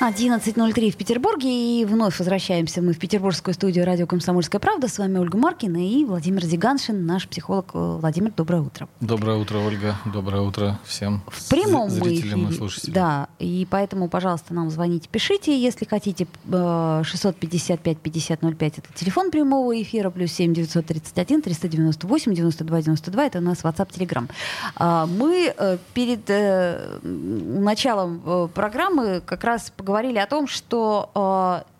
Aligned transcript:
11.03 0.00 0.90
в 0.90 0.96
Петербурге. 0.96 1.80
И 1.80 1.84
вновь 1.86 2.18
возвращаемся 2.18 2.82
мы 2.82 2.92
в 2.92 2.98
петербургскую 2.98 3.54
студию 3.54 3.86
радио 3.86 4.06
«Комсомольская 4.06 4.60
правда». 4.60 4.88
С 4.88 4.98
вами 4.98 5.18
Ольга 5.18 5.38
Маркина 5.38 5.78
и 5.78 6.04
Владимир 6.04 6.44
Зиганшин, 6.44 7.06
наш 7.06 7.26
психолог. 7.26 7.70
Владимир, 7.72 8.32
доброе 8.32 8.60
утро. 8.62 8.88
Доброе 9.00 9.38
утро, 9.38 9.58
Ольга. 9.58 9.96
Доброе 10.04 10.42
утро 10.42 10.78
всем 10.84 11.22
В 11.28 11.48
прямом 11.48 11.88
зрителям 11.88 12.40
и 12.40 12.44
эфире. 12.44 12.56
слушателям. 12.58 12.94
Да, 12.94 13.28
и 13.38 13.66
поэтому, 13.70 14.08
пожалуйста, 14.08 14.52
нам 14.52 14.70
звоните, 14.70 15.08
пишите, 15.10 15.58
если 15.58 15.86
хотите. 15.86 16.26
Э, 16.52 17.02
655-5005 17.02 18.74
это 18.78 18.82
телефон 18.94 19.30
прямого 19.30 19.80
эфира, 19.80 20.10
плюс 20.10 20.32
7 20.32 20.52
931 20.52 21.40
398 21.42 22.34
92 22.34 22.82
92 22.82 23.24
это 23.26 23.38
у 23.38 23.42
нас 23.42 23.58
WhatsApp, 23.62 23.88
Telegram. 23.96 24.28
А, 24.76 25.06
Мы 25.06 25.54
э, 25.56 25.78
перед 25.94 26.28
э, 26.28 26.98
началом 27.02 28.20
э, 28.26 28.48
программы 28.52 29.22
как 29.24 29.42
раз 29.44 29.70
поговорили 29.70 29.85
о 30.22 30.26
том, 30.26 30.46
что 30.46 31.10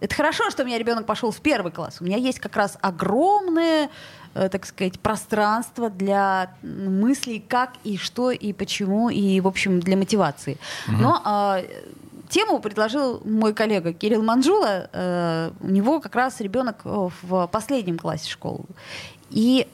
э, 0.01 0.05
это 0.05 0.15
хорошо, 0.15 0.51
что 0.51 0.63
у 0.63 0.67
меня 0.67 0.79
ребенок 0.79 1.07
пошел 1.07 1.31
в 1.31 1.41
первый 1.41 1.73
класс. 1.73 1.99
У 2.01 2.05
меня 2.05 2.17
есть 2.17 2.39
как 2.39 2.57
раз 2.57 2.79
огромное 2.81 3.91
э, 4.35 4.49
так 4.49 4.67
сказать, 4.67 5.01
пространство 5.01 5.91
для 5.91 6.51
мыслей, 6.63 7.45
как 7.47 7.73
и 7.85 7.97
что 7.97 8.31
и 8.31 8.53
почему, 8.53 9.09
и, 9.09 9.41
в 9.41 9.49
общем, 9.49 9.81
для 9.81 9.97
мотивации. 9.97 10.59
Но 10.87 11.21
а, 11.25 11.63
тему 12.29 12.59
предложил 12.59 13.21
мой 13.25 13.55
коллега 13.55 13.93
Кирилл 13.93 14.23
Манжула. 14.23 14.89
Э, 14.93 15.51
у 15.61 15.69
него 15.69 16.01
как 16.01 16.15
раз 16.15 16.41
ребенок 16.41 16.81
э, 16.85 17.09
в 17.23 17.47
последнем 17.49 17.99
классе 17.99 18.31
школы. 18.31 18.65
И 19.31 19.67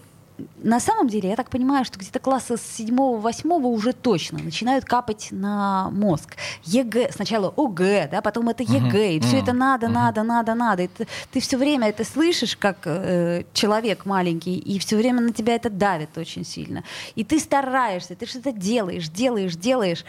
на 0.62 0.80
самом 0.80 1.08
деле, 1.08 1.28
я 1.28 1.36
так 1.36 1.50
понимаю, 1.50 1.84
что 1.84 1.98
где-то 1.98 2.18
класса 2.18 2.56
с 2.56 2.80
7-8 2.80 3.48
уже 3.66 3.92
точно 3.92 4.38
начинают 4.38 4.84
капать 4.84 5.28
на 5.30 5.90
мозг. 5.90 6.36
ЕГЭ, 6.64 7.10
сначала 7.12 7.52
ОГЭ, 7.56 8.08
да, 8.10 8.22
потом 8.22 8.48
это 8.48 8.62
ЕГЭ, 8.62 9.14
и 9.14 9.20
все 9.20 9.38
это 9.38 9.52
надо, 9.52 9.88
надо, 9.88 10.22
надо, 10.22 10.54
надо. 10.54 10.82
И 10.82 10.88
ты, 10.88 11.06
ты 11.32 11.40
все 11.40 11.56
время 11.56 11.88
это 11.88 12.04
слышишь, 12.04 12.56
как 12.56 12.78
э, 12.84 13.44
человек 13.52 14.06
маленький, 14.06 14.56
и 14.58 14.78
все 14.78 14.96
время 14.96 15.20
на 15.20 15.32
тебя 15.32 15.54
это 15.54 15.70
давит 15.70 16.16
очень 16.18 16.44
сильно. 16.44 16.84
И 17.14 17.24
ты 17.24 17.38
стараешься, 17.38 18.14
ты 18.14 18.26
что-то 18.26 18.52
делаешь, 18.52 19.08
делаешь, 19.08 19.56
делаешь. 19.56 20.04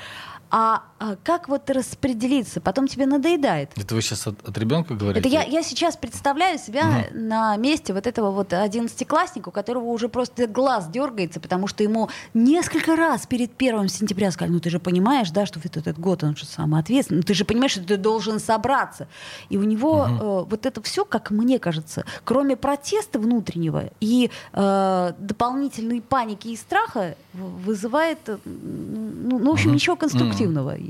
А, 0.56 0.84
а 1.00 1.16
как 1.24 1.50
вот 1.50 1.68
распределиться? 1.72 2.62
Потом 2.62 2.88
тебе 2.88 3.08
надоедает. 3.08 3.72
Это 3.76 3.96
вы 3.96 4.04
сейчас 4.04 4.28
от, 4.28 4.48
от 4.48 4.56
ребенка 4.56 4.94
говорите? 4.94 5.28
Это 5.28 5.28
я, 5.28 5.42
я 5.42 5.64
сейчас 5.64 5.98
представляю 5.98 6.60
себя 6.60 7.08
на 7.12 7.58
месте 7.58 7.92
вот 7.92 8.06
этого 8.06 8.30
вот 8.30 8.54
одиннадцатиклассника, 8.54 9.50
у 9.50 9.52
которого 9.52 9.86
уже 9.86 10.10
просто 10.10 10.46
глаз 10.46 10.88
дергается, 10.90 11.40
потому 11.40 11.66
что 11.66 11.82
ему 11.82 12.10
несколько 12.36 12.96
раз 12.96 13.26
перед 13.26 13.52
первым 13.56 13.88
сентября 13.88 14.30
сказали, 14.30 14.54
ну 14.54 14.60
ты 14.60 14.70
же 14.70 14.78
понимаешь, 14.78 15.32
да, 15.32 15.48
что 15.48 15.60
вот 15.60 15.76
этот 15.76 15.98
год 15.98 16.24
он 16.24 16.36
же 16.36 16.46
самый 16.46 16.80
ответственный, 16.82 17.18
ну 17.18 17.24
ты 17.24 17.34
же 17.34 17.46
понимаешь, 17.46 17.72
что 17.72 17.84
ты 17.84 17.98
должен 17.98 18.40
собраться. 18.40 19.08
И 19.50 19.58
у 19.58 19.64
него 19.64 20.06
э, 20.08 20.46
вот 20.48 20.68
это 20.68 20.84
все, 20.84 21.04
как 21.04 21.32
мне 21.32 21.58
кажется, 21.58 22.06
кроме 22.26 22.56
протеста 22.56 23.18
внутреннего 23.18 23.90
и 24.00 24.30
э, 24.54 25.14
дополнительной 25.18 26.02
паники 26.02 26.50
и 26.50 26.56
страха, 26.56 27.16
вызывает, 27.34 28.20
э, 28.28 28.38
ну, 28.46 29.40
ну, 29.40 29.50
в 29.50 29.54
общем, 29.54 29.74
ничего 29.74 29.96
конструктивного. 29.96 30.43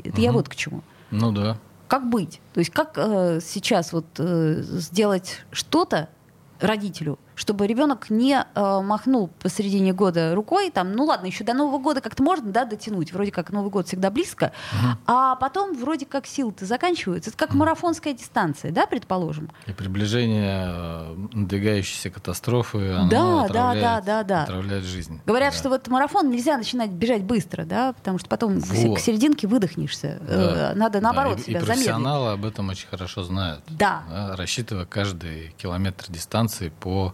Это 0.04 0.22
я 0.22 0.32
вот 0.32 0.50
к 0.50 0.56
чему. 0.56 0.82
Ну 1.12 1.32
да. 1.32 1.58
Как 1.88 2.10
быть? 2.10 2.42
То 2.54 2.60
есть 2.60 2.72
как 2.72 2.94
э, 2.96 3.40
сейчас 3.42 3.94
вот 3.94 4.06
э, 4.18 4.62
сделать 4.64 5.42
что-то 5.52 6.10
родителю, 6.60 7.20
чтобы 7.36 7.68
ребенок 7.68 8.10
не 8.10 8.36
э, 8.56 8.82
махнул 8.82 9.30
посередине 9.42 9.94
года 9.94 10.36
рукой, 10.36 10.70
там, 10.72 10.92
ну 10.94 11.06
ладно, 11.06 11.26
еще 11.28 11.44
до 11.44 11.54
Нового 11.54 11.80
года 11.80 12.02
как-то 12.02 12.24
можно, 12.24 12.52
да, 12.52 12.66
дотянуть, 12.66 13.12
вроде 13.14 13.32
как 13.32 13.52
Новый 13.52 13.70
год 13.72 13.88
всегда 13.88 14.10
близко, 14.12 14.52
а 15.08 15.36
потом 15.36 15.76
вроде 15.78 16.06
как 16.06 16.26
силы-то 16.26 16.66
заканчиваются. 16.66 17.30
Это 17.30 17.38
как 17.38 17.54
марафонская 17.54 18.14
дистанция, 18.14 18.72
да, 18.72 18.86
предположим? 18.86 19.50
И 19.68 19.72
приближение 19.74 20.66
э, 20.68 21.16
надвигающейся 21.34 22.10
катастрофы, 22.10 22.92
оно 22.94 23.10
Да, 23.10 23.18
да, 23.20 23.44
отравляет, 23.44 23.82
да, 23.82 24.02
да, 24.02 24.24
да. 24.24 24.44
отравляет 24.44 24.84
жизнь. 24.84 25.22
Говорят, 25.26 25.54
Да. 25.54 25.60
что 25.60 25.70
вот 25.70 25.88
марафон 25.88 26.30
нельзя 26.32 26.58
начинать 26.58 26.92
бежать 26.92 27.24
быстро, 27.24 27.66
да, 27.66 27.94
потому 27.94 28.20
что 28.20 28.30
потом 28.30 28.60
Вот. 28.60 28.98
к 28.98 29.02
серединке 29.02 29.48
выдохнешься. 29.48 30.20
Да. 30.28 30.72
Э, 30.72 30.74
Надо 30.76 31.00
Да, 31.00 31.02
наоборот 31.02 31.40
и, 31.40 31.44
себя 31.44 31.60
и 31.60 31.62
замедлить. 31.62 31.86
профессионалы 31.86 32.32
об 32.34 32.46
этом 32.46 32.70
очень 32.70 32.88
хорошо 32.88 33.24
знают. 33.24 33.62
Да. 33.70 34.04
рассчитывая 34.38 34.86
каждый 34.86 35.54
километр 35.58 36.06
дистанции 36.10 36.70
по 36.70 37.14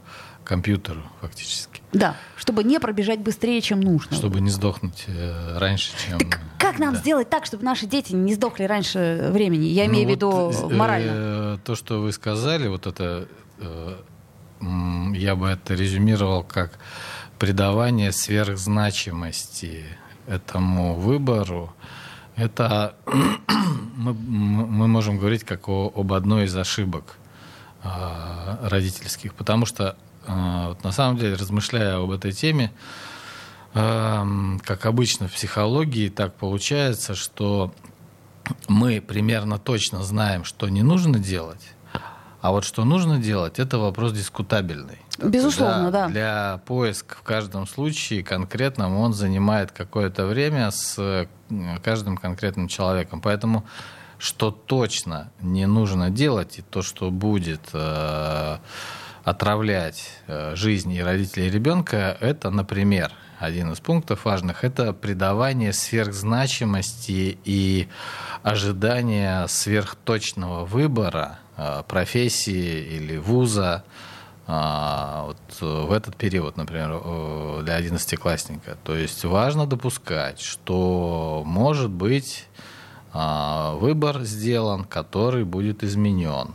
компьютеру 0.49 1.01
фактически. 1.21 1.79
Да, 1.93 2.15
чтобы 2.35 2.63
не 2.63 2.79
пробежать 2.79 3.19
быстрее, 3.19 3.61
чем 3.61 3.81
нужно. 3.81 4.17
Чтобы 4.17 4.41
не 4.41 4.49
сдохнуть 4.49 5.03
э, 5.05 5.57
раньше, 5.59 5.91
чем... 6.03 6.17
Так 6.17 6.39
как 6.57 6.79
нам 6.79 6.95
да. 6.95 6.99
сделать 6.99 7.29
так, 7.29 7.45
чтобы 7.45 7.63
наши 7.63 7.85
дети 7.85 8.13
не 8.13 8.33
сдохли 8.33 8.63
раньше 8.63 9.29
времени? 9.31 9.65
Я 9.65 9.85
Ну 9.85 9.91
имею 9.91 10.05
в 10.07 10.09
вот, 10.09 10.15
виду 10.15 10.69
э, 10.71 10.75
морально. 10.75 11.59
то, 11.63 11.75
что 11.75 12.01
вы 12.01 12.11
сказали, 12.11 12.67
вот 12.67 12.87
это, 12.87 13.27
э, 13.59 13.95
я 15.13 15.35
бы 15.35 15.49
это 15.49 15.75
резюмировал 15.75 16.43
как 16.43 16.79
придавание 17.37 18.11
сверхзначимости 18.11 19.85
этому 20.25 20.95
выбору. 20.95 21.75
Это 22.35 22.95
мы, 23.95 24.13
мы 24.13 24.87
можем 24.87 25.19
говорить 25.19 25.43
как 25.43 25.69
о- 25.69 25.91
об 25.95 26.11
одной 26.11 26.45
из 26.45 26.55
ошибок 26.57 27.17
э, 27.83 27.89
родительских, 28.63 29.35
потому 29.35 29.67
что 29.67 29.83
э, 29.83 30.08
на 30.27 30.91
самом 30.91 31.17
деле, 31.17 31.35
размышляя 31.35 31.97
об 31.97 32.11
этой 32.11 32.31
теме, 32.31 32.71
эм, 33.73 34.61
как 34.65 34.85
обычно 34.85 35.27
в 35.27 35.33
психологии, 35.33 36.09
так 36.09 36.35
получается, 36.35 37.15
что 37.15 37.73
мы 38.67 39.01
примерно 39.01 39.57
точно 39.57 40.03
знаем, 40.03 40.43
что 40.43 40.69
не 40.69 40.83
нужно 40.83 41.19
делать, 41.19 41.73
а 42.41 42.51
вот 42.51 42.63
что 42.63 42.85
нужно 42.85 43.17
делать, 43.17 43.59
это 43.59 43.77
вопрос 43.77 44.13
дискутабельный. 44.13 44.99
Безусловно, 45.17 45.91
да. 45.91 46.07
Для 46.07 46.61
поиска 46.65 47.15
в 47.15 47.21
каждом 47.21 47.67
случае 47.67 48.23
конкретном 48.23 48.95
он 48.95 49.13
занимает 49.13 49.71
какое-то 49.71 50.25
время 50.25 50.71
с 50.71 50.95
э, 50.97 51.27
каждым 51.83 52.15
конкретным 52.15 52.69
человеком. 52.69 53.19
Поэтому 53.19 53.65
что 54.17 54.51
точно 54.51 55.31
не 55.41 55.65
нужно 55.65 56.09
делать, 56.09 56.59
и 56.59 56.61
то, 56.61 56.81
что 56.81 57.11
будет 57.11 57.61
э, 57.73 58.57
отравлять 59.23 60.09
э, 60.27 60.55
жизнь 60.55 60.91
и 60.91 61.01
родителей 61.01 61.49
ребенка, 61.49 62.17
это, 62.19 62.49
например, 62.49 63.11
один 63.39 63.71
из 63.71 63.79
пунктов 63.79 64.25
важных, 64.25 64.63
это 64.63 64.91
придавание 64.91 65.71
сверхзначимости 65.71 67.37
и 67.45 67.87
ожидание 68.43 69.47
сверхточного 69.47 70.65
выбора 70.65 71.39
э, 71.55 71.83
профессии 71.87 72.97
или 72.97 73.17
вуза 73.17 73.83
а, 74.45 75.25
вот 75.27 75.37
э, 75.61 75.85
в 75.85 75.91
этот 75.93 76.17
период, 76.17 76.57
например, 76.57 76.99
э, 77.01 77.61
для 77.63 77.75
одиннадцатиклассника. 77.75 78.77
То 78.83 78.95
есть 78.95 79.23
важно 79.23 79.65
допускать, 79.65 80.41
что 80.41 81.43
может 81.45 81.89
быть 81.89 82.45
выбор 83.11 84.21
сделан, 84.21 84.83
который 84.83 85.43
будет 85.43 85.83
изменен. 85.83 86.53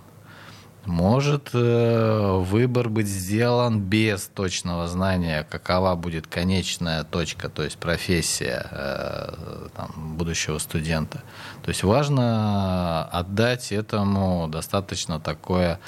Может 0.87 1.51
э, 1.55 2.39
выбор 2.41 2.91
быть 2.91 3.07
сделан 3.07 3.81
без 3.81 4.27
точного 4.27 4.87
знания, 4.87 5.47
какова 5.49 5.95
будет 5.95 6.27
конечная 6.27 7.05
точка, 7.05 7.49
то 7.49 7.63
есть 7.63 7.79
профессия 7.79 8.67
э, 8.71 9.69
там, 9.75 10.17
будущего 10.17 10.59
студента. 10.59 11.23
То 11.63 11.71
есть 11.71 11.83
важно 11.85 13.05
отдать 13.07 13.73
этому 13.73 14.47
достаточно 14.49 15.21
такое 15.21 15.81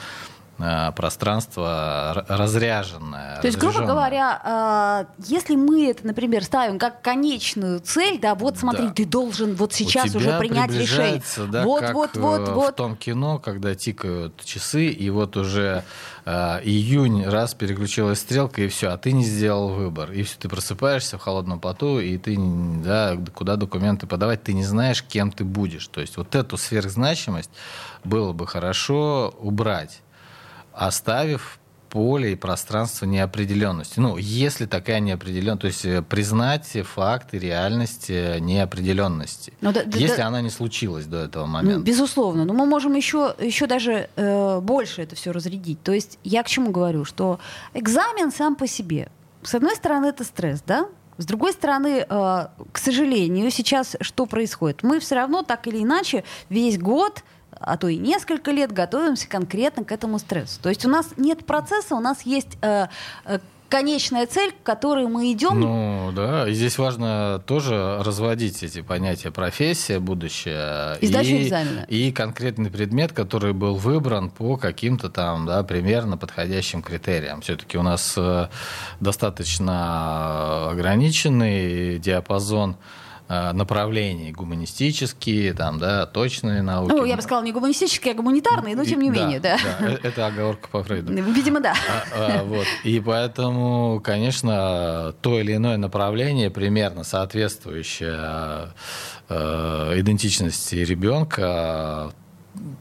пространство 0.56 2.12
р- 2.16 2.24
разряженное. 2.28 3.40
То 3.40 3.46
есть, 3.46 3.58
грубо 3.58 3.82
говоря, 3.82 5.06
э, 5.18 5.22
если 5.26 5.56
мы 5.56 5.90
это, 5.90 6.06
например, 6.06 6.44
ставим 6.44 6.78
как 6.78 7.02
конечную 7.02 7.80
цель, 7.80 8.18
да, 8.20 8.34
вот 8.34 8.58
смотри, 8.58 8.86
Да. 8.86 8.92
ты 8.92 9.04
должен 9.04 9.54
вот 9.54 9.72
сейчас 9.72 10.14
уже 10.14 10.38
принять 10.38 10.70
решение. 10.72 11.22
Да, 11.48 11.64
вот, 11.64 11.80
как 11.80 11.94
вот, 11.94 12.16
э, 12.16 12.20
вот, 12.20 12.48
в 12.48 12.52
вот. 12.54 12.76
том 12.76 12.96
кино, 12.96 13.38
когда 13.38 13.74
тикают 13.74 14.42
часы, 14.44 14.86
и 14.86 15.10
вот 15.10 15.36
уже 15.36 15.84
э, 16.24 16.60
июнь, 16.64 17.24
раз 17.26 17.54
переключилась 17.54 18.18
стрелка, 18.20 18.62
и 18.62 18.68
все, 18.68 18.88
а 18.88 18.96
ты 18.98 19.12
не 19.12 19.24
сделал 19.24 19.68
выбор. 19.68 20.10
И 20.12 20.22
все, 20.24 20.36
ты 20.38 20.48
просыпаешься 20.48 21.18
в 21.18 21.20
холодном 21.22 21.60
поту, 21.60 22.00
и 22.00 22.18
ты, 22.18 22.36
да, 22.38 23.16
куда 23.34 23.56
документы 23.56 24.06
подавать, 24.06 24.42
ты 24.42 24.52
не 24.52 24.64
знаешь, 24.64 25.02
кем 25.04 25.30
ты 25.30 25.44
будешь. 25.44 25.86
То 25.86 26.00
есть 26.00 26.16
вот 26.16 26.34
эту 26.34 26.56
сверхзначимость 26.56 27.50
было 28.04 28.32
бы 28.32 28.46
хорошо 28.46 29.34
убрать, 29.38 30.00
оставив 30.76 31.58
поле 31.88 32.32
и 32.32 32.36
пространство 32.36 33.06
неопределенности. 33.06 33.98
Ну, 34.00 34.16
если 34.18 34.66
такая 34.66 35.00
неопределенность, 35.00 35.60
то 35.62 35.66
есть 35.68 35.84
э, 35.84 36.02
признать 36.02 36.66
факты 36.84 37.38
реальности 37.38 38.38
неопределенности, 38.40 39.52
Ну, 39.60 39.72
да- 39.72 39.82
если 39.94 40.16
да- 40.18 40.26
она 40.26 40.42
не 40.42 40.50
случилась 40.50 41.06
до 41.06 41.18
этого 41.24 41.46
Ну, 41.46 41.52
момента. 41.52 41.80
безусловно. 41.80 42.44
Но 42.44 42.52
мы 42.52 42.66
можем 42.66 42.94
еще, 42.94 43.34
еще 43.40 43.66
даже 43.66 44.10
э, 44.16 44.60
больше 44.60 45.02
это 45.02 45.14
все 45.16 45.32
разрядить. 45.32 45.82
То 45.82 45.92
есть 45.92 46.18
я 46.24 46.42
к 46.42 46.48
чему 46.48 46.70
говорю? 46.70 47.04
Что 47.04 47.38
экзамен 47.72 48.30
сам 48.32 48.56
по 48.56 48.66
себе. 48.66 49.08
С 49.42 49.54
одной 49.54 49.76
стороны, 49.76 50.06
это 50.06 50.24
стресс, 50.24 50.60
да? 50.66 50.88
С 51.18 51.24
другой 51.24 51.52
стороны, 51.52 52.04
э, 52.06 52.06
к 52.72 52.78
сожалению, 52.78 53.50
сейчас 53.50 53.96
что 54.02 54.26
происходит? 54.26 54.82
Мы 54.82 55.00
все 55.00 55.14
равно 55.14 55.42
так 55.44 55.66
или 55.66 55.82
иначе 55.82 56.24
весь 56.50 56.78
год 56.78 57.22
а 57.60 57.76
то 57.76 57.88
и 57.88 57.96
несколько 57.96 58.50
лет 58.50 58.72
готовимся 58.72 59.28
конкретно 59.28 59.84
к 59.84 59.92
этому 59.92 60.18
стрессу. 60.18 60.60
То 60.62 60.68
есть 60.68 60.84
у 60.84 60.88
нас 60.88 61.08
нет 61.16 61.46
процесса, 61.46 61.94
у 61.94 62.00
нас 62.00 62.22
есть 62.22 62.58
э, 62.62 62.86
э, 63.24 63.38
конечная 63.68 64.26
цель, 64.26 64.52
к 64.52 64.62
которой 64.64 65.06
мы 65.06 65.32
идем. 65.32 65.60
Ну 65.60 66.12
да, 66.14 66.48
и 66.48 66.52
здесь 66.52 66.78
важно 66.78 67.42
тоже 67.46 67.98
разводить 68.02 68.62
эти 68.62 68.82
понятия 68.82 69.30
профессия, 69.30 69.98
будущее 69.98 70.98
И 71.00 71.06
сдачу 71.06 71.30
и, 71.30 71.42
экзамена. 71.44 71.86
и 71.88 72.12
конкретный 72.12 72.70
предмет, 72.70 73.12
который 73.12 73.52
был 73.52 73.74
выбран 73.74 74.30
по 74.30 74.56
каким-то 74.56 75.08
там 75.08 75.46
да, 75.46 75.62
примерно 75.62 76.16
подходящим 76.16 76.82
критериям. 76.82 77.40
Все-таки 77.40 77.76
у 77.78 77.82
нас 77.82 78.14
э, 78.16 78.48
достаточно 79.00 80.70
ограниченный 80.70 81.98
диапазон 81.98 82.72
э, 82.72 83.05
направлений 83.28 84.30
гуманистические, 84.32 85.52
там, 85.52 85.78
да, 85.78 86.06
точные 86.06 86.62
науки. 86.62 86.92
ну, 86.92 87.04
я 87.04 87.16
бы 87.16 87.22
сказала, 87.22 87.44
не 87.44 87.52
гуманистические, 87.52 88.12
а 88.14 88.16
гуманитарные, 88.16 88.76
но 88.76 88.84
тем 88.84 89.00
не 89.00 89.10
Да, 89.10 89.16
менее, 89.16 89.40
да. 89.40 89.58
э- 89.80 89.98
Это 90.02 90.26
оговорка 90.28 90.68
по 90.68 90.82
Фрейду. 90.84 91.12
Видимо, 91.12 91.60
да. 91.60 91.74
А, 91.88 92.04
а, 92.40 92.44
вот. 92.44 92.66
И 92.84 93.00
поэтому, 93.00 94.00
конечно, 94.04 95.12
то 95.22 95.40
или 95.40 95.56
иное 95.56 95.76
направление, 95.76 96.50
примерно 96.50 97.02
соответствующее 97.04 98.72
э, 99.28 99.92
идентичности 100.00 100.76
ребенка, 100.76 102.12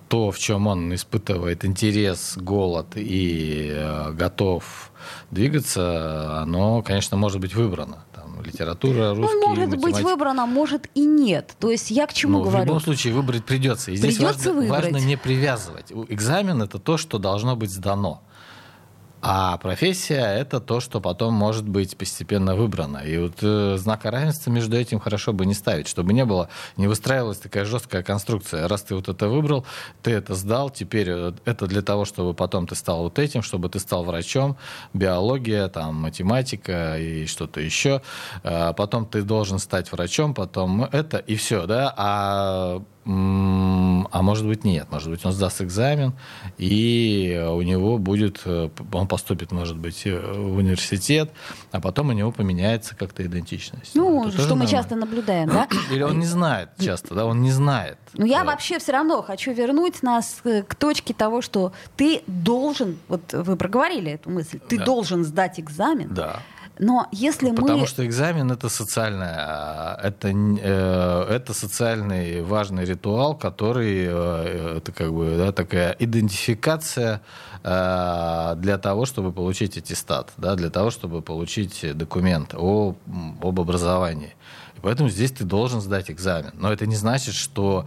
то, 0.10 0.32
в 0.32 0.38
чем 0.40 0.68
он 0.68 0.94
испытывает 0.94 1.66
интерес, 1.66 2.38
голод 2.38 2.88
и 2.96 3.72
э, 3.74 4.12
готов 4.14 4.92
двигаться, 5.32 6.42
оно, 6.42 6.82
конечно, 6.82 7.18
может 7.18 7.40
быть 7.42 7.54
выбрано. 7.56 8.04
Там, 8.14 8.42
литература, 8.44 9.14
русский, 9.16 9.36
Ну, 9.42 9.48
может 9.50 9.70
быть 9.70 9.80
математика. 9.82 10.08
выбрано, 10.10 10.46
может 10.46 10.88
и 10.94 11.06
нет. 11.06 11.56
То 11.60 11.72
есть 11.72 11.92
я 11.92 12.08
к 12.08 12.14
чему 12.14 12.40
Ну, 12.40 12.44
в 12.44 12.48
говорю? 12.48 12.66
любом 12.66 12.80
случае 12.82 13.14
выбрать 13.14 13.46
придется. 13.46 13.92
И 13.92 13.96
здесь 13.96 14.18
Придется 14.18 14.50
важно, 14.50 14.62
выбрать. 14.62 14.84
важно 14.84 14.98
не 15.06 15.16
привязывать. 15.18 15.92
Экзамен 16.10 16.62
это 16.62 16.80
то, 16.80 16.98
что 16.98 17.18
должно 17.20 17.56
быть 17.56 17.72
сдано. 17.72 18.22
А 19.28 19.58
профессия 19.58 20.38
это 20.38 20.60
то, 20.60 20.80
что 20.80 21.02
потом 21.02 21.34
может 21.34 21.68
быть 21.68 21.98
постепенно 21.98 22.56
выбрано. 22.56 23.00
И 23.00 23.18
вот 23.18 23.38
э, 23.42 23.76
знака 23.76 24.12
равенства 24.12 24.52
между 24.52 24.78
этим 24.78 25.00
хорошо 25.00 25.34
бы 25.34 25.48
не 25.48 25.56
ставить, 25.56 25.88
чтобы 25.88 26.14
не 26.14 26.26
было, 26.26 26.48
не 26.78 26.86
выстраивалась 26.86 27.40
такая 27.40 27.66
жесткая 27.66 28.04
конструкция. 28.04 28.68
Раз 28.68 28.84
ты 28.84 28.94
вот 28.94 29.10
это 29.10 29.28
выбрал, 29.28 29.66
ты 30.04 30.12
это 30.12 30.36
сдал, 30.36 30.70
теперь 30.70 31.10
э, 31.10 31.34
это 31.44 31.66
для 31.66 31.82
того, 31.82 32.06
чтобы 32.06 32.36
потом 32.36 32.68
ты 32.68 32.76
стал 32.76 33.02
вот 33.02 33.18
этим, 33.18 33.42
чтобы 33.42 33.68
ты 33.68 33.80
стал 33.80 34.04
врачом, 34.04 34.58
биология, 34.94 35.70
там, 35.70 35.96
математика 35.96 37.00
и 37.00 37.26
что-то 37.26 37.62
еще. 37.62 38.04
А 38.44 38.74
потом 38.74 39.08
ты 39.08 39.24
должен 39.24 39.58
стать 39.58 39.92
врачом, 39.92 40.36
потом 40.36 40.84
это 40.84 41.18
и 41.18 41.36
все, 41.36 41.66
да. 41.66 41.92
А 41.98 42.84
А 43.08 44.22
может 44.22 44.48
быть 44.48 44.64
нет, 44.64 44.88
может 44.90 45.10
быть 45.12 45.24
он 45.26 45.32
сдаст 45.32 45.62
экзамен 45.62 46.14
и 46.58 47.40
у 47.52 47.62
него 47.62 48.00
будет, 48.00 48.42
э, 48.46 48.70
он 48.94 49.08
поступит, 49.08 49.52
может 49.52 49.78
быть, 49.78 50.04
э, 50.06 50.18
в 50.20 50.58
университет, 50.58 51.32
а 51.72 51.80
потом 51.80 52.10
у 52.10 52.14
него 52.14 52.32
поменяется 52.32 52.96
как-то 52.96 53.24
идентичность. 53.24 53.92
Ну, 53.94 54.24
Это 54.28 54.32
что 54.32 54.42
мы 54.42 54.48
нормально. 54.64 54.68
часто 54.72 54.96
наблюдаем, 54.96 55.50
да? 55.50 55.68
Или 55.92 56.02
он 56.02 56.18
не 56.20 56.26
знает 56.26 56.70
часто, 56.80 57.14
да, 57.14 57.26
он 57.26 57.42
не 57.44 57.52
знает. 57.52 57.98
Ну, 58.14 58.26
я 58.26 58.44
вообще 58.44 58.80
все 58.80 58.94
равно 58.94 59.22
хочу 59.22 59.54
вернуть 59.54 60.02
нас 60.02 60.40
э, 60.44 60.64
к 60.64 60.74
точке 60.74 61.14
того, 61.14 61.42
что 61.42 61.74
ты 61.98 62.22
должен, 62.26 62.98
вот 63.08 63.34
вы 63.34 63.56
проговорили 63.56 64.14
эту 64.14 64.32
мысль, 64.32 64.60
ты 64.68 64.78
Да. 64.80 64.86
должен 64.86 65.24
сдать 65.24 65.60
экзамен, 65.60 66.12
Да. 66.14 66.40
Но 66.80 67.08
если 67.12 67.52
Потому 67.52 67.80
мы... 67.80 67.88
что 67.88 68.06
экзамен 68.06 68.52
это 68.52 68.70
социальное, 68.70 69.36
а, 69.38 70.00
это, 70.02 70.30
э, 70.30 71.28
это 71.30 71.54
социальный 71.54 72.42
важный 72.42 72.86
ритуал, 72.86 73.36
который 73.36 74.06
э, 74.08 74.78
это 74.78 74.92
как 74.92 75.14
бы 75.14 75.36
да, 75.38 75.52
такая 75.52 75.96
идентификация 76.00 77.22
э, 77.64 78.54
для 78.58 78.78
того, 78.78 79.06
чтобы 79.06 79.32
получить 79.32 79.78
аттестат, 79.78 80.34
да, 80.38 80.56
для 80.56 80.70
того, 80.70 80.92
чтобы 80.92 81.22
получить 81.22 81.86
документ 81.98 82.54
о, 82.54 82.96
об 83.42 83.60
образовании. 83.60 84.36
И 84.76 84.80
поэтому 84.82 85.10
здесь 85.10 85.32
ты 85.32 85.46
должен 85.46 85.80
сдать 85.82 86.12
экзамен. 86.12 86.52
Но 86.56 86.74
это 86.74 86.86
не 86.86 86.96
значит, 86.96 87.36
что 87.36 87.86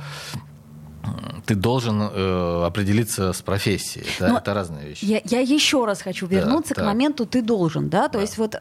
ты 1.46 1.55
должен 1.55 2.00
э, 2.02 2.64
определиться 2.66 3.32
с 3.32 3.40
профессией. 3.43 4.06
Да, 4.20 4.28
Но 4.28 4.38
это 4.38 4.55
разные 4.55 4.88
вещи. 4.88 5.05
Я, 5.05 5.20
я 5.25 5.40
еще 5.40 5.84
раз 5.84 6.02
хочу 6.02 6.26
вернуться 6.26 6.75
к 6.75 6.78
так. 6.78 6.87
моменту 6.87 7.26
«ты 7.26 7.43
должен». 7.43 7.88
Да? 7.88 8.08
То 8.08 8.14
Да. 8.14 8.20
есть 8.20 8.38
вот 8.38 8.55
э, 8.55 8.58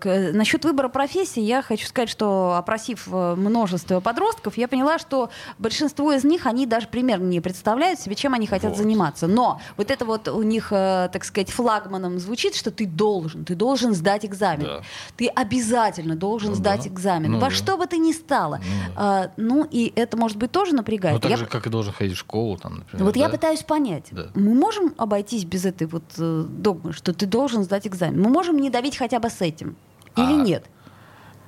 к- 0.00 0.30
насчет 0.32 0.64
выбора 0.64 0.88
профессии 0.88 1.40
я 1.40 1.62
хочу 1.62 1.86
сказать, 1.86 2.08
что 2.10 2.54
опросив 2.56 3.08
э, 3.10 3.34
множество 3.36 4.00
подростков, 4.00 4.56
я 4.56 4.68
поняла, 4.68 4.98
что 4.98 5.30
большинство 5.58 6.12
из 6.12 6.24
них, 6.24 6.46
они 6.46 6.66
даже 6.66 6.88
примерно 6.88 7.24
не 7.28 7.40
представляют 7.40 8.00
себе, 8.00 8.14
чем 8.14 8.34
они 8.34 8.46
хотят 8.46 8.70
Вот. 8.72 8.78
заниматься. 8.78 9.26
Но 9.26 9.60
вот 9.76 9.90
это 9.90 10.04
вот 10.04 10.28
у 10.28 10.42
них, 10.42 10.68
э, 10.72 11.08
так 11.12 11.24
сказать, 11.24 11.50
флагманом 11.50 12.18
звучит, 12.18 12.54
что 12.54 12.70
ты 12.70 12.86
должен, 12.86 13.44
ты 13.44 13.54
должен 13.54 13.94
сдать 13.94 14.24
экзамен. 14.24 14.64
Да. 14.66 14.80
Ты 15.16 15.28
обязательно 15.28 16.16
должен 16.16 16.50
Ну 16.50 16.54
сдать 16.56 16.82
да. 16.84 16.88
экзамен. 16.88 17.32
Ну 17.32 17.38
Во 17.38 17.48
да. 17.48 17.54
что 17.54 17.76
бы 17.76 17.86
ты 17.86 17.98
ни 17.98 18.12
стало. 18.12 18.60
Ну 18.60 18.92
А, 18.96 19.30
ну 19.36 19.66
и 19.70 19.92
это, 19.96 20.16
может 20.16 20.36
быть, 20.36 20.50
тоже 20.52 20.74
напрягает. 20.74 21.14
Ну, 21.14 21.20
так 21.20 21.30
Я 21.30 21.36
же, 21.36 21.46
как 21.46 21.66
должен 21.70 21.92
ходить 21.92 22.16
в 22.16 22.20
школу, 22.20 22.56
там, 22.58 22.78
например. 22.78 23.04
вот 23.06 23.16
я 23.16 23.26
да? 23.26 23.32
пытаюсь 23.32 23.62
понять, 23.62 24.08
Да. 24.10 24.28
мы 24.34 24.54
можем 24.54 24.94
обойтись 24.98 25.44
без 25.44 25.64
этой 25.64 25.86
вот 25.86 26.04
э, 26.18 26.44
догмы, 26.48 26.92
что 26.92 27.12
ты 27.14 27.26
должен 27.26 27.62
сдать 27.64 27.86
экзамен? 27.86 28.20
Мы 28.20 28.28
можем 28.28 28.58
не 28.58 28.70
давить 28.70 28.96
хотя 28.96 29.18
бы 29.20 29.30
с 29.30 29.40
этим? 29.40 29.76
Или 30.16 30.32
А, 30.40 30.42
нет? 30.42 30.64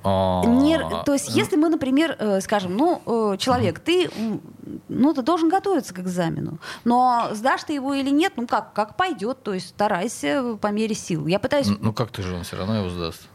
А, 0.05 0.43
Не- 0.45 0.79
то 1.05 1.13
есть, 1.13 1.29
если 1.33 1.55
мы, 1.55 1.69
например, 1.69 2.17
э, 2.19 2.41
скажем, 2.41 2.75
ну, 2.75 3.01
э, 3.05 3.37
человек, 3.37 3.79
ты, 3.79 4.09
ну, 4.89 5.13
ты 5.13 5.21
должен 5.21 5.47
готовиться 5.49 5.93
к 5.93 5.99
экзамену, 5.99 6.57
но 6.83 7.29
сдашь 7.31 7.63
ты 7.63 7.73
его 7.73 7.93
или 7.93 8.09
нет, 8.09 8.33
ну, 8.35 8.45
как, 8.45 8.73
как 8.73 8.97
пойдет, 8.97 9.43
то 9.43 9.53
есть 9.53 9.69
старайся 9.69 10.57
по 10.59 10.67
мере 10.67 10.93
сил. 10.93 11.25
Я 11.27 11.39
пытаюсь 11.39 11.67
Ну, 11.67 11.77
ну, 11.79 11.93
как 11.93 12.11
ты 12.11 12.21
же, 12.21 12.35
он 12.35 12.43
все 12.43 12.57
равно 12.57 12.77
его 12.79 12.89
сдаст. 12.89 13.29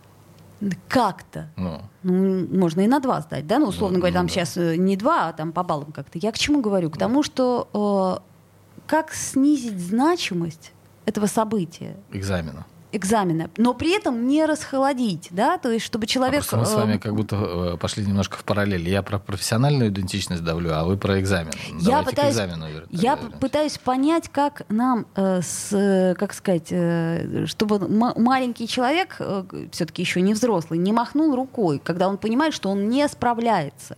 Как-то, 0.88 1.48
Ну, 1.56 1.80
ну, 2.02 2.46
можно 2.58 2.80
и 2.80 2.86
на 2.86 3.00
два 3.00 3.20
сдать, 3.20 3.46
да, 3.46 3.58
ну, 3.58 3.66
условно 3.68 3.96
Ну, 3.98 4.00
говоря, 4.00 4.14
ну 4.14 4.18
там 4.20 4.26
да. 4.26 4.32
сейчас 4.32 4.56
э, 4.56 4.76
не 4.76 4.96
два, 4.96 5.28
а 5.28 5.32
там 5.32 5.52
по 5.52 5.62
баллам 5.62 5.92
как-то. 5.92 6.18
Я 6.18 6.32
к 6.32 6.38
чему 6.38 6.60
говорю? 6.60 6.90
К 6.90 6.98
тому, 6.98 7.22
что 7.22 8.20
э, 8.20 8.80
как 8.86 9.12
снизить 9.12 9.78
значимость 9.78 10.72
этого 11.04 11.26
события, 11.26 11.96
экзамена. 12.12 12.66
Экзамена, 12.92 13.50
но 13.56 13.74
при 13.74 13.96
этом 13.96 14.26
не 14.26 14.44
расхолодить, 14.46 15.28
да, 15.30 15.58
то 15.58 15.70
есть 15.70 15.84
чтобы 15.84 16.06
человек... 16.06 16.44
А 16.50 16.56
мы 16.56 16.66
с 16.66 16.74
вами 16.74 16.94
э, 16.94 16.98
как 16.98 17.14
будто 17.14 17.36
э, 17.36 17.76
пошли 17.76 18.04
немножко 18.04 18.36
в 18.36 18.44
параллель. 18.44 18.88
Я 18.88 19.02
про 19.02 19.18
профессиональную 19.18 19.90
идентичность 19.90 20.42
давлю, 20.42 20.72
а 20.72 20.84
вы 20.84 20.96
про 20.96 21.20
экзамен. 21.20 21.52
Я 21.80 21.98
Давайте 21.98 22.10
пытаюсь, 22.10 22.34
к 22.34 22.38
экзамену 22.38 22.66
вер- 22.66 22.86
я 22.90 23.14
вернемся. 23.14 23.38
пытаюсь 23.38 23.78
понять, 23.78 24.28
как 24.28 24.62
нам, 24.68 25.06
э, 25.14 25.40
с, 25.42 25.68
э, 25.72 26.14
как 26.14 26.32
сказать, 26.32 26.68
э, 26.70 27.46
чтобы 27.46 27.78
маленький 27.88 28.66
человек, 28.66 29.20
все-таки 29.72 30.02
еще 30.02 30.20
не 30.20 30.34
взрослый, 30.34 30.78
не 30.78 30.92
махнул 30.92 31.34
рукой, 31.34 31.80
когда 31.82 32.08
он 32.08 32.18
понимает, 32.18 32.54
что 32.54 32.70
он 32.70 32.88
не 32.88 33.06
справляется. 33.08 33.96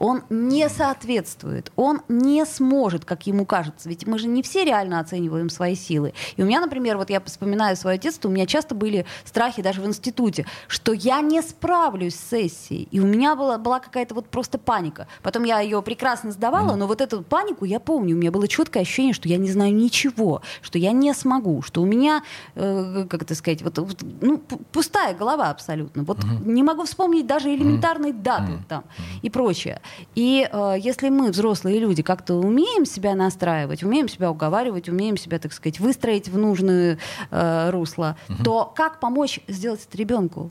Он 0.00 0.22
не 0.30 0.68
соответствует, 0.70 1.70
он 1.76 2.00
не 2.08 2.44
сможет, 2.46 3.04
как 3.04 3.26
ему 3.26 3.44
кажется. 3.44 3.88
Ведь 3.88 4.06
мы 4.06 4.18
же 4.18 4.28
не 4.28 4.42
все 4.42 4.64
реально 4.64 4.98
оцениваем 4.98 5.50
свои 5.50 5.76
силы. 5.76 6.14
И 6.36 6.42
у 6.42 6.46
меня, 6.46 6.60
например, 6.60 6.96
вот 6.96 7.10
я 7.10 7.20
вспоминаю 7.20 7.76
свое 7.76 7.98
детство, 7.98 8.28
у 8.28 8.32
меня 8.32 8.46
часто 8.46 8.74
были 8.74 9.04
страхи 9.26 9.60
даже 9.60 9.82
в 9.82 9.86
институте, 9.86 10.46
что 10.68 10.92
я 10.92 11.20
не 11.20 11.42
справлюсь 11.42 12.14
с 12.14 12.30
сессией. 12.30 12.88
И 12.90 12.98
у 12.98 13.06
меня 13.06 13.36
была, 13.36 13.58
была 13.58 13.78
какая-то 13.78 14.14
вот 14.14 14.26
просто 14.26 14.58
паника. 14.58 15.06
Потом 15.22 15.44
я 15.44 15.60
ее 15.60 15.82
прекрасно 15.82 16.32
сдавала, 16.32 16.76
но 16.76 16.86
вот 16.86 17.02
эту 17.02 17.22
панику 17.22 17.66
я 17.66 17.78
помню. 17.78 18.16
У 18.16 18.18
меня 18.18 18.30
было 18.30 18.48
четкое 18.48 18.82
ощущение, 18.84 19.12
что 19.12 19.28
я 19.28 19.36
не 19.36 19.50
знаю 19.50 19.74
ничего, 19.74 20.40
что 20.62 20.78
я 20.78 20.92
не 20.92 21.12
смогу, 21.12 21.60
что 21.60 21.82
у 21.82 21.84
меня, 21.84 22.22
э, 22.54 23.06
как 23.08 23.22
это 23.22 23.34
сказать, 23.34 23.60
вот, 23.60 23.78
вот, 23.78 23.98
ну, 24.22 24.38
пустая 24.72 25.14
голова 25.14 25.50
абсолютно. 25.50 26.04
Вот 26.04 26.24
не 26.42 26.62
могу 26.62 26.84
вспомнить 26.84 27.26
даже 27.26 27.54
элементарные 27.54 28.14
даты 28.14 28.52
там 28.66 28.84
и 29.20 29.28
прочее. 29.28 29.82
И 30.14 30.48
э, 30.50 30.74
если 30.78 31.08
мы, 31.08 31.30
взрослые 31.30 31.78
люди, 31.78 32.02
как-то 32.02 32.34
умеем 32.34 32.84
себя 32.86 33.14
настраивать, 33.14 33.82
умеем 33.82 34.08
себя 34.08 34.30
уговаривать, 34.30 34.88
умеем 34.88 35.16
себя, 35.16 35.38
так 35.38 35.52
сказать, 35.52 35.80
выстроить 35.80 36.28
в 36.28 36.36
нужное 36.38 36.98
э, 37.30 37.70
русло, 37.70 38.16
то 38.44 38.72
как 38.76 39.00
помочь 39.00 39.40
сделать 39.48 39.86
это 39.88 39.96
ребенку? 39.98 40.50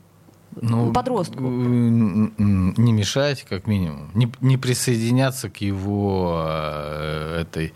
Ну, 0.60 0.92
подростку. 0.92 1.38
м, 1.38 2.74
Не 2.76 2.92
мешать, 2.92 3.44
как 3.48 3.66
минимум. 3.66 4.10
Не, 4.14 4.32
не 4.40 4.56
присоединяться 4.56 5.48
к 5.48 5.58
его 5.58 6.42
э, 6.44 7.42
этой 7.42 7.72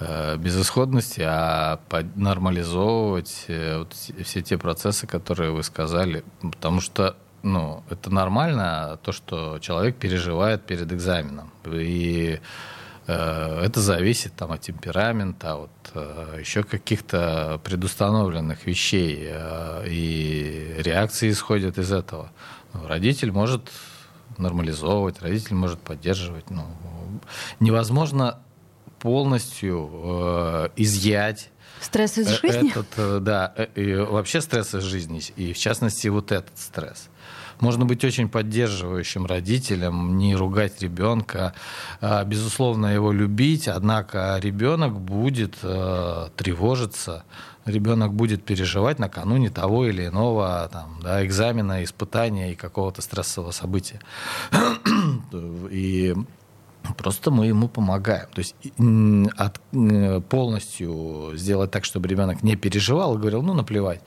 э, 0.00 0.36
безысходности, 0.38 1.22
а 1.26 1.80
нормализовывать 2.14 3.44
э, 3.48 3.78
вот 3.80 3.94
все 4.24 4.40
те 4.42 4.56
процессы, 4.56 5.06
которые 5.06 5.50
вы 5.52 5.62
сказали, 5.62 6.24
потому 6.40 6.80
что 6.80 7.14
ну, 7.42 7.82
это 7.90 8.10
нормально, 8.10 8.98
то, 9.02 9.12
что 9.12 9.58
человек 9.60 9.96
переживает 9.96 10.64
перед 10.64 10.92
экзаменом. 10.92 11.50
И 11.66 12.40
э, 13.06 13.62
это 13.64 13.80
зависит 13.80 14.34
там, 14.34 14.52
от 14.52 14.60
темперамента, 14.60 15.56
от 15.56 15.70
э, 15.94 16.38
еще 16.40 16.62
каких-то 16.62 17.60
предустановленных 17.64 18.66
вещей. 18.66 19.28
Э, 19.30 19.84
и 19.86 20.74
реакции 20.78 21.30
исходят 21.30 21.78
из 21.78 21.92
этого. 21.92 22.30
Родитель 22.72 23.32
может 23.32 23.70
нормализовывать, 24.36 25.22
родитель 25.22 25.54
может 25.54 25.80
поддерживать. 25.80 26.50
Ну, 26.50 26.64
невозможно 27.60 28.40
полностью 28.98 29.90
э, 29.92 30.68
изъять 30.76 31.50
Стресс 31.80 32.18
из 32.18 32.28
жизни? 32.28 32.70
Этот, 32.70 32.86
э, 32.96 33.18
да, 33.20 33.52
э, 33.56 33.66
и 33.74 33.94
вообще 33.94 34.40
стресс 34.40 34.74
из 34.74 34.82
жизни, 34.82 35.20
и 35.36 35.52
в 35.52 35.58
частности 35.58 36.08
вот 36.08 36.32
этот 36.32 36.58
стресс. 36.58 37.08
Можно 37.60 37.84
быть 37.84 38.04
очень 38.04 38.28
поддерживающим 38.28 39.26
родителем, 39.26 40.16
не 40.16 40.36
ругать 40.36 40.80
ребенка, 40.80 41.54
а, 42.00 42.24
безусловно, 42.24 42.86
его 42.86 43.12
любить, 43.12 43.68
однако 43.68 44.38
ребенок 44.40 45.00
будет 45.00 45.56
э, 45.62 46.28
тревожиться, 46.36 47.24
ребенок 47.64 48.14
будет 48.14 48.44
переживать 48.44 48.98
накануне 48.98 49.50
того 49.50 49.86
или 49.86 50.06
иного 50.06 50.68
там, 50.72 51.00
да, 51.02 51.24
экзамена, 51.24 51.84
испытания 51.84 52.52
и 52.52 52.56
какого-то 52.56 53.02
стрессового 53.02 53.50
события. 53.50 54.00
И 55.70 56.14
Просто 56.96 57.30
мы 57.30 57.46
ему 57.46 57.68
помогаем. 57.68 58.28
То 58.32 58.38
есть 58.38 58.54
от, 59.36 59.60
полностью 60.28 61.32
сделать 61.34 61.70
так, 61.70 61.84
чтобы 61.84 62.08
ребенок 62.08 62.42
не 62.42 62.56
переживал 62.56 63.14
и 63.14 63.18
говорил, 63.18 63.42
ну, 63.42 63.52
наплевать. 63.54 64.00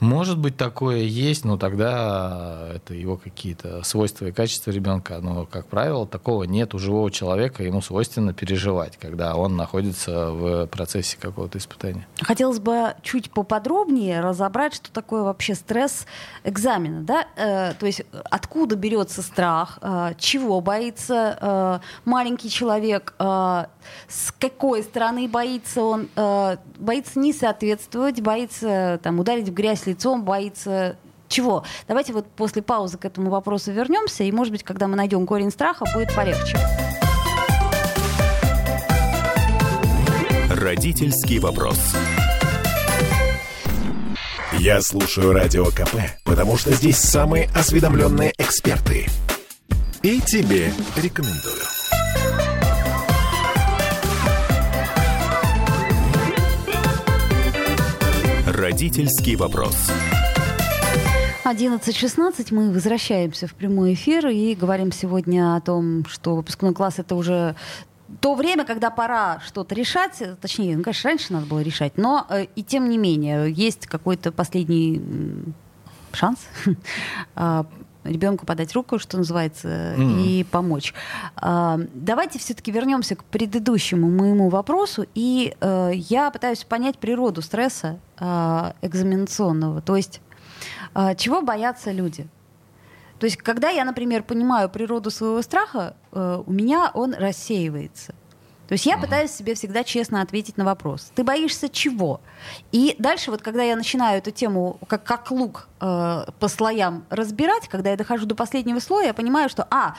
Может 0.00 0.38
быть, 0.38 0.56
такое 0.56 0.98
есть, 0.98 1.44
но 1.44 1.56
тогда 1.56 2.68
это 2.74 2.94
его 2.94 3.16
какие-то 3.16 3.82
свойства 3.82 4.26
и 4.26 4.32
качества 4.32 4.70
ребенка. 4.70 5.18
Но, 5.20 5.44
как 5.46 5.66
правило, 5.66 6.06
такого 6.06 6.44
нет 6.44 6.74
у 6.74 6.78
живого 6.78 7.10
человека. 7.10 7.64
Ему 7.64 7.80
свойственно 7.82 8.32
переживать, 8.32 8.96
когда 8.96 9.34
он 9.34 9.56
находится 9.56 10.30
в 10.30 10.66
процессе 10.66 11.16
какого-то 11.20 11.58
испытания. 11.58 12.06
Хотелось 12.20 12.60
бы 12.60 12.94
чуть 13.02 13.30
поподробнее 13.30 14.20
разобрать, 14.20 14.74
что 14.74 14.92
такое 14.92 15.22
вообще 15.22 15.54
стресс 15.56 16.06
экзамена. 16.44 17.02
Да? 17.02 17.26
Э, 17.36 17.74
то 17.74 17.86
есть 17.86 18.02
откуда 18.30 18.76
берется 18.76 19.22
страх, 19.22 19.78
э, 19.82 20.12
чего 20.18 20.60
боится 20.60 21.38
э, 21.40 21.78
маленький 22.04 22.50
человек, 22.50 23.14
э, 23.18 23.64
с 24.08 24.32
какой 24.38 24.82
стороны 24.84 25.26
боится 25.28 25.82
он, 25.82 26.08
э, 26.14 26.56
боится 26.78 27.18
не 27.18 27.32
соответствовать, 27.32 28.20
боится 28.20 29.00
там, 29.02 29.18
ударить 29.18 29.48
в 29.48 29.52
грязь 29.52 29.87
лицом, 29.88 30.24
боится 30.24 30.96
чего? 31.28 31.64
Давайте 31.86 32.12
вот 32.12 32.26
после 32.30 32.62
паузы 32.62 32.98
к 32.98 33.04
этому 33.04 33.30
вопросу 33.30 33.70
вернемся, 33.72 34.24
и, 34.24 34.32
может 34.32 34.52
быть, 34.52 34.62
когда 34.62 34.88
мы 34.88 34.96
найдем 34.96 35.26
корень 35.26 35.50
страха, 35.50 35.84
будет 35.94 36.14
полегче. 36.14 36.58
Родительский 40.50 41.38
вопрос. 41.38 41.78
Я 44.58 44.80
слушаю 44.80 45.32
Радио 45.32 45.66
КП, 45.66 45.96
потому 46.24 46.56
что 46.56 46.72
здесь 46.72 46.98
самые 46.98 47.48
осведомленные 47.54 48.32
эксперты. 48.38 49.06
И 50.02 50.20
тебе 50.20 50.72
рекомендую. 50.96 51.77
Родительский 58.58 59.36
вопрос. 59.36 59.88
11.16 61.44 62.48
мы 62.50 62.72
возвращаемся 62.72 63.46
в 63.46 63.54
прямой 63.54 63.94
эфир 63.94 64.26
и 64.26 64.56
говорим 64.56 64.90
сегодня 64.90 65.54
о 65.54 65.60
том, 65.60 66.04
что 66.06 66.34
выпускной 66.34 66.74
класс 66.74 66.98
это 66.98 67.14
уже 67.14 67.54
то 68.20 68.34
время, 68.34 68.64
когда 68.64 68.90
пора 68.90 69.38
что-то 69.46 69.76
решать, 69.76 70.20
точнее, 70.40 70.76
ну, 70.76 70.82
конечно, 70.82 71.08
раньше 71.08 71.32
надо 71.32 71.46
было 71.46 71.60
решать, 71.60 71.96
но 71.96 72.26
э, 72.28 72.46
и 72.56 72.64
тем 72.64 72.88
не 72.88 72.98
менее 72.98 73.48
есть 73.52 73.86
какой-то 73.86 74.32
последний 74.32 75.00
шанс 76.12 76.40
а, 77.36 77.64
ребенку 78.08 78.46
подать 78.46 78.74
руку, 78.74 78.98
что 78.98 79.16
называется, 79.18 79.68
mm-hmm. 79.68 80.22
и 80.22 80.44
помочь. 80.44 80.94
А, 81.36 81.78
давайте 81.94 82.38
все-таки 82.38 82.70
вернемся 82.70 83.16
к 83.16 83.24
предыдущему 83.24 84.10
моему 84.10 84.48
вопросу, 84.48 85.06
и 85.14 85.54
а, 85.60 85.90
я 85.90 86.30
пытаюсь 86.30 86.64
понять 86.64 86.98
природу 86.98 87.42
стресса 87.42 87.98
а, 88.18 88.74
экзаменационного. 88.82 89.80
То 89.80 89.96
есть 89.96 90.20
а, 90.94 91.14
чего 91.14 91.42
боятся 91.42 91.92
люди? 91.92 92.26
То 93.18 93.24
есть, 93.24 93.36
когда 93.36 93.68
я, 93.70 93.84
например, 93.84 94.22
понимаю 94.22 94.68
природу 94.68 95.10
своего 95.10 95.42
страха, 95.42 95.96
э, 96.12 96.42
у 96.46 96.52
меня 96.52 96.90
он 96.94 97.14
рассеивается. 97.14 98.14
То 98.68 98.74
есть 98.74 98.84
я 98.84 98.96
uh-huh. 98.96 99.00
пытаюсь 99.00 99.30
себе 99.30 99.54
всегда 99.54 99.82
честно 99.82 100.20
ответить 100.20 100.58
на 100.58 100.64
вопрос. 100.64 101.10
Ты 101.14 101.24
боишься 101.24 101.68
чего? 101.68 102.20
И 102.70 102.94
дальше 102.98 103.30
вот, 103.30 103.42
когда 103.42 103.62
я 103.62 103.74
начинаю 103.76 104.18
эту 104.18 104.30
тему 104.30 104.78
как, 104.86 105.02
как 105.04 105.30
лук 105.30 105.68
э, 105.80 106.24
по 106.38 106.48
слоям 106.48 107.04
разбирать, 107.08 107.68
когда 107.68 107.90
я 107.90 107.96
дохожу 107.96 108.26
до 108.26 108.34
последнего 108.34 108.78
слоя, 108.78 109.06
я 109.06 109.14
понимаю, 109.14 109.48
что, 109.48 109.66
а, 109.70 109.94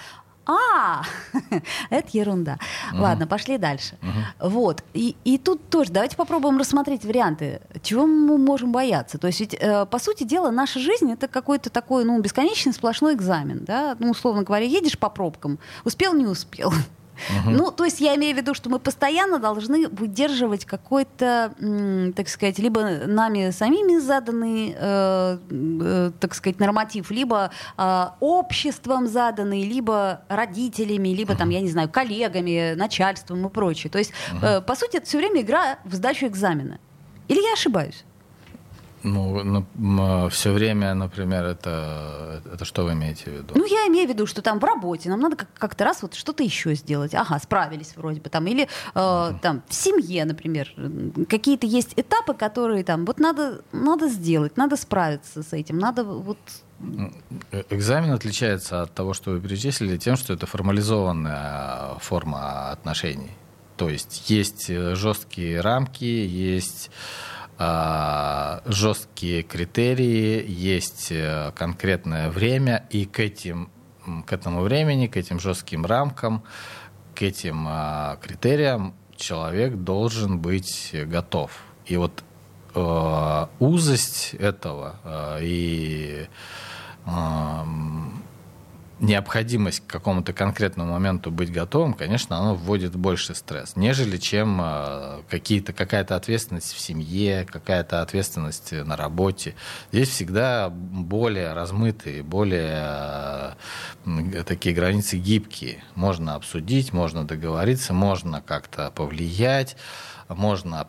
а, 0.46 1.04
это 1.90 2.10
ерунда. 2.12 2.58
uh 2.94 3.00
Ладно, 3.00 3.28
пошли 3.28 3.58
дальше. 3.58 3.98
uh 4.02 4.50
Вот. 4.50 4.84
И, 4.94 5.16
и 5.24 5.38
тут 5.38 5.70
тоже 5.70 5.92
давайте 5.92 6.16
попробуем 6.16 6.58
рассмотреть 6.58 7.06
варианты, 7.06 7.62
чего 7.82 8.06
мы 8.06 8.38
можем 8.38 8.72
бояться. 8.72 9.18
То 9.18 9.28
есть 9.28 9.40
ведь, 9.40 9.54
э, 9.54 9.86
по 9.86 10.00
сути 10.00 10.24
дела, 10.24 10.50
наша 10.50 10.80
жизнь 10.80 11.12
это 11.12 11.28
какой-то 11.28 11.70
такой, 11.70 12.04
ну, 12.04 12.20
бесконечный 12.20 12.74
сплошной 12.74 13.14
экзамен, 13.14 13.64
да? 13.66 13.96
Ну, 14.00 14.12
условно 14.12 14.44
говоря, 14.44 14.66
едешь 14.66 14.98
по 14.98 15.10
пробкам, 15.10 15.60
успел, 15.86 16.14
не 16.14 16.26
успел. 16.26 16.72
Угу. 17.30 17.50
Ну, 17.52 17.72
то 17.72 17.86
есть 17.86 18.02
я 18.02 18.16
имею 18.16 18.36
в 18.36 18.38
виду, 18.38 18.54
что 18.54 18.70
мы 18.70 18.80
постоянно 18.80 19.40
должны 19.40 19.88
выдерживать 19.90 20.66
какой-то, 20.66 21.54
так 22.16 22.30
сказать, 22.30 22.60
либо 22.60 22.82
нами 23.08 23.52
самими 23.52 24.00
заданный, 24.00 24.76
э, 24.78 25.38
э, 25.50 26.12
так 26.20 26.34
сказать, 26.34 26.60
норматив, 26.60 27.12
либо 27.12 27.52
э, 27.78 28.06
обществом 28.20 29.08
заданный, 29.08 29.64
либо 29.64 30.22
родителями, 30.30 31.10
либо 31.10 31.36
там, 31.36 31.50
я 31.50 31.62
не 31.62 31.70
знаю, 31.70 31.90
коллегами, 31.90 32.74
начальством 32.76 33.46
и 33.46 33.50
прочее. 33.50 33.92
То 33.92 34.00
есть, 34.00 34.12
э, 34.42 34.62
по 34.62 34.76
сути, 34.76 34.98
это 34.98 35.06
все 35.06 35.18
время 35.18 35.42
игра 35.42 35.80
в 35.86 35.94
сдачу 35.94 36.28
экзамена. 36.28 36.80
Или 37.28 37.42
я 37.42 37.54
ошибаюсь? 37.54 38.04
Ну, 39.04 39.66
ну 39.76 40.30
все 40.30 40.52
время, 40.52 40.94
например, 40.94 41.46
это, 41.46 42.42
это 42.54 42.66
что 42.66 42.84
вы 42.84 42.94
имеете 42.94 43.24
в 43.26 43.28
виду? 43.28 43.54
Ну, 43.56 43.66
я 43.66 43.88
имею 43.88 44.08
в 44.08 44.10
виду, 44.10 44.26
что 44.26 44.42
там 44.42 44.60
в 44.60 44.64
работе 44.64 45.10
нам 45.10 45.20
надо 45.20 45.38
как-то 45.58 45.86
раз 45.86 46.02
вот 46.02 46.14
что-то 46.16 46.44
еще 46.44 46.76
сделать. 46.76 47.14
Ага, 47.14 47.40
справились 47.40 47.94
вроде 47.96 48.22
бы 48.22 48.30
там. 48.30 48.48
Или 48.48 48.64
э, 48.64 48.68
uh-huh. 48.96 49.40
там 49.40 49.64
в 49.68 49.74
семье, 49.74 50.26
например, 50.26 50.74
какие-то 51.30 51.66
есть 51.66 51.94
этапы, 51.96 52.34
которые 52.34 52.84
там 52.84 53.06
вот 53.06 53.20
надо, 53.20 53.62
надо 53.72 54.08
сделать, 54.08 54.58
надо 54.58 54.76
справиться 54.76 55.44
с 55.44 55.54
этим, 55.54 55.78
надо 55.78 56.04
вот 56.04 56.38
Экзамен 57.70 58.12
отличается 58.12 58.82
от 58.82 58.94
того, 58.94 59.14
что 59.14 59.32
вы 59.32 59.42
перечислили, 59.42 59.98
тем, 59.98 60.16
что 60.16 60.34
это 60.34 60.46
формализованная 60.46 61.96
форма 62.00 62.72
отношений. 62.72 63.32
То 63.76 63.90
есть 63.90 64.30
есть 64.30 64.70
э, 64.70 64.96
жесткие 64.96 65.62
рамки, 65.62 66.04
есть 66.04 66.92
жесткие 67.60 69.44
критерии, 69.44 70.46
есть 70.48 71.12
э, 71.12 71.52
конкретное 71.56 72.30
время, 72.30 72.86
и 72.90 73.06
к, 73.06 73.20
этим, 73.20 73.70
к 74.26 74.32
этому 74.32 74.62
времени, 74.62 75.08
к 75.08 75.18
этим 75.18 75.40
жестким 75.42 75.86
рамкам, 75.86 76.44
к 77.16 77.22
этим 77.22 77.66
а, 77.68 78.18
критериям 78.22 78.94
человек 79.18 79.76
должен 79.76 80.40
быть 80.40 80.92
готов. 80.94 81.52
И 81.86 81.98
вот 81.98 82.24
э, 82.76 83.46
узость 83.60 84.36
этого 84.36 84.96
э, 85.04 85.40
и 85.42 86.28
необходимость 89.00 89.82
к 89.86 89.90
какому-то 89.90 90.34
конкретному 90.34 90.94
моменту 90.94 91.32
быть 91.32 91.52
готовым, 91.52 91.94
конечно, 91.94 92.38
оно 92.38 92.56
вводит 92.56 92.96
больше 92.96 93.36
стресс, 93.36 93.76
нежели 93.76 94.18
чем 94.18 94.60
э, 94.62 95.22
какие-то, 95.30 95.74
какая-то 95.74 96.16
ответственность 96.16 96.74
в 96.74 96.80
семье, 96.80 97.46
какая-то 97.50 98.02
ответственность 98.02 98.72
на 98.72 98.96
работе. 98.96 99.56
Здесь 99.92 100.10
всегда 100.10 100.70
более 100.70 101.54
размытые, 101.54 102.24
более 102.24 103.56
э, 104.06 104.44
такие 104.46 104.76
границы 104.76 105.18
гибкие. 105.18 105.84
Можно 105.96 106.36
обсудить, 106.36 106.94
можно 106.94 107.26
договориться, 107.26 107.94
можно 107.94 108.42
как-то 108.42 108.92
повлиять, 108.92 109.78
можно 110.28 110.88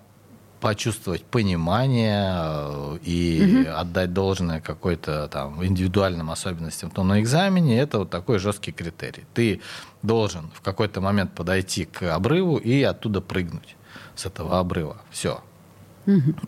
почувствовать 0.60 1.24
понимание 1.24 2.32
э, 2.32 2.98
и 3.02 3.62
угу. 3.66 3.74
отдать 3.76 4.12
должное 4.12 4.60
какой-то 4.60 5.28
там 5.28 5.64
индивидуальным 5.64 6.30
особенностям, 6.30 6.90
то 6.90 7.02
на 7.02 7.20
экзамене 7.20 7.78
это 7.78 7.98
вот 7.98 8.10
такой 8.10 8.38
жесткий 8.38 8.72
критерий. 8.72 9.24
Ты 9.34 9.60
должен 10.02 10.50
в 10.54 10.60
какой-то 10.60 11.00
момент 11.00 11.32
подойти 11.32 11.84
к 11.84 12.14
обрыву 12.14 12.56
и 12.56 12.82
оттуда 12.82 13.20
прыгнуть. 13.20 13.76
с 14.14 14.26
этого 14.26 14.58
обрыва. 14.58 14.98
Все. 15.10 15.40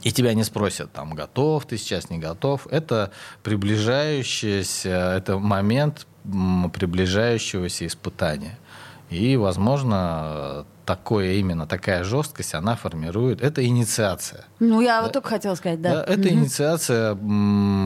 И 0.03 0.11
тебя 0.11 0.35
не 0.35 0.45
спросят, 0.45 0.93
там, 0.93 1.15
готов 1.15 1.67
ты 1.67 1.77
сейчас, 1.77 2.11
не 2.11 2.19
готов. 2.19 2.67
Это 2.71 3.13
приближающийся, 3.43 5.15
это 5.17 5.39
момент 5.39 6.07
приближающегося 6.25 7.87
испытания. 7.87 8.59
И, 9.11 9.37
возможно, 9.37 10.65
такое 10.85 11.35
именно, 11.35 11.67
такая 11.67 12.05
жесткость, 12.05 12.55
она 12.55 12.77
формирует. 12.77 13.41
Это 13.41 13.65
инициация. 13.65 14.45
Ну, 14.59 14.81
я 14.81 14.97
да? 14.97 15.03
вот 15.03 15.13
только 15.13 15.29
хотела 15.29 15.55
сказать, 15.55 15.81
да. 15.81 15.95
да 15.95 16.05
это 16.05 16.29
угу. 16.29 16.29
инициация, 16.29 17.19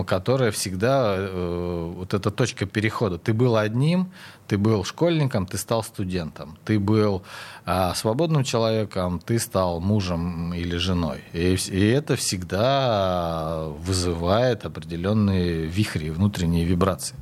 которая 0.04 0.50
всегда, 0.50 1.16
э, 1.18 1.92
вот 1.96 2.14
эта 2.14 2.30
точка 2.30 2.66
перехода. 2.66 3.18
Ты 3.18 3.32
был 3.32 3.56
одним, 3.56 4.12
ты 4.48 4.58
был 4.58 4.84
школьником, 4.84 5.46
ты 5.46 5.58
стал 5.58 5.82
студентом. 5.82 6.56
Ты 6.64 6.78
был 6.78 7.22
э, 7.66 7.92
свободным 7.94 8.44
человеком, 8.44 9.18
ты 9.18 9.38
стал 9.38 9.80
мужем 9.80 10.54
или 10.54 10.76
женой. 10.76 11.22
И, 11.32 11.56
и 11.68 11.86
это 11.88 12.16
всегда 12.16 13.64
вызывает 13.80 14.64
определенные 14.64 15.66
вихри, 15.66 16.10
внутренние 16.10 16.64
вибрации. 16.64 17.16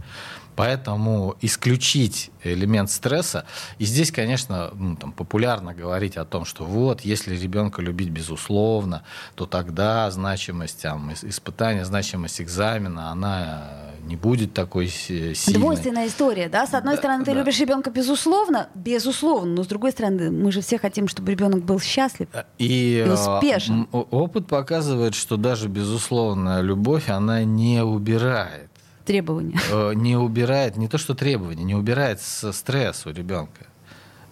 Поэтому 0.56 1.36
исключить 1.40 2.30
элемент 2.42 2.90
стресса, 2.90 3.44
и 3.78 3.84
здесь, 3.84 4.12
конечно, 4.12 4.70
ну, 4.74 4.96
там, 4.96 5.12
популярно 5.12 5.74
говорить 5.74 6.16
о 6.16 6.24
том, 6.24 6.44
что 6.44 6.64
вот, 6.64 7.00
если 7.00 7.34
ребенка 7.34 7.82
любить 7.82 8.10
безусловно, 8.10 9.02
то 9.34 9.46
тогда 9.46 10.10
значимость 10.10 10.82
там, 10.82 11.12
испытания, 11.12 11.84
значимость 11.84 12.40
экзамена, 12.40 13.10
она 13.10 13.84
не 14.04 14.16
будет 14.16 14.52
такой 14.52 14.88
сильной. 14.88 15.58
Двойственная 15.58 16.06
история, 16.08 16.48
да? 16.48 16.66
С 16.66 16.74
одной 16.74 16.94
да, 16.94 16.98
стороны, 16.98 17.24
ты 17.24 17.32
да. 17.32 17.38
любишь 17.38 17.58
ребенка 17.58 17.90
безусловно, 17.90 18.68
безусловно, 18.74 19.54
но 19.54 19.64
с 19.64 19.66
другой 19.66 19.92
стороны, 19.92 20.30
мы 20.30 20.52
же 20.52 20.60
все 20.60 20.78
хотим, 20.78 21.08
чтобы 21.08 21.32
ребенок 21.32 21.64
был 21.64 21.80
счастлив 21.80 22.28
и, 22.58 23.04
и 23.06 23.10
успешен. 23.10 23.88
Опыт 23.92 24.46
показывает, 24.46 25.14
что 25.14 25.36
даже 25.36 25.68
безусловная 25.68 26.60
любовь, 26.60 27.08
она 27.08 27.44
не 27.44 27.82
убирает 27.82 28.70
требования. 29.04 29.58
Э, 29.70 29.92
не 29.94 30.16
убирает, 30.16 30.76
не 30.76 30.88
то 30.88 30.98
что 30.98 31.14
требования, 31.14 31.64
не 31.64 31.74
убирает 31.74 32.20
стресс 32.20 33.06
у 33.06 33.10
ребенка. 33.10 33.66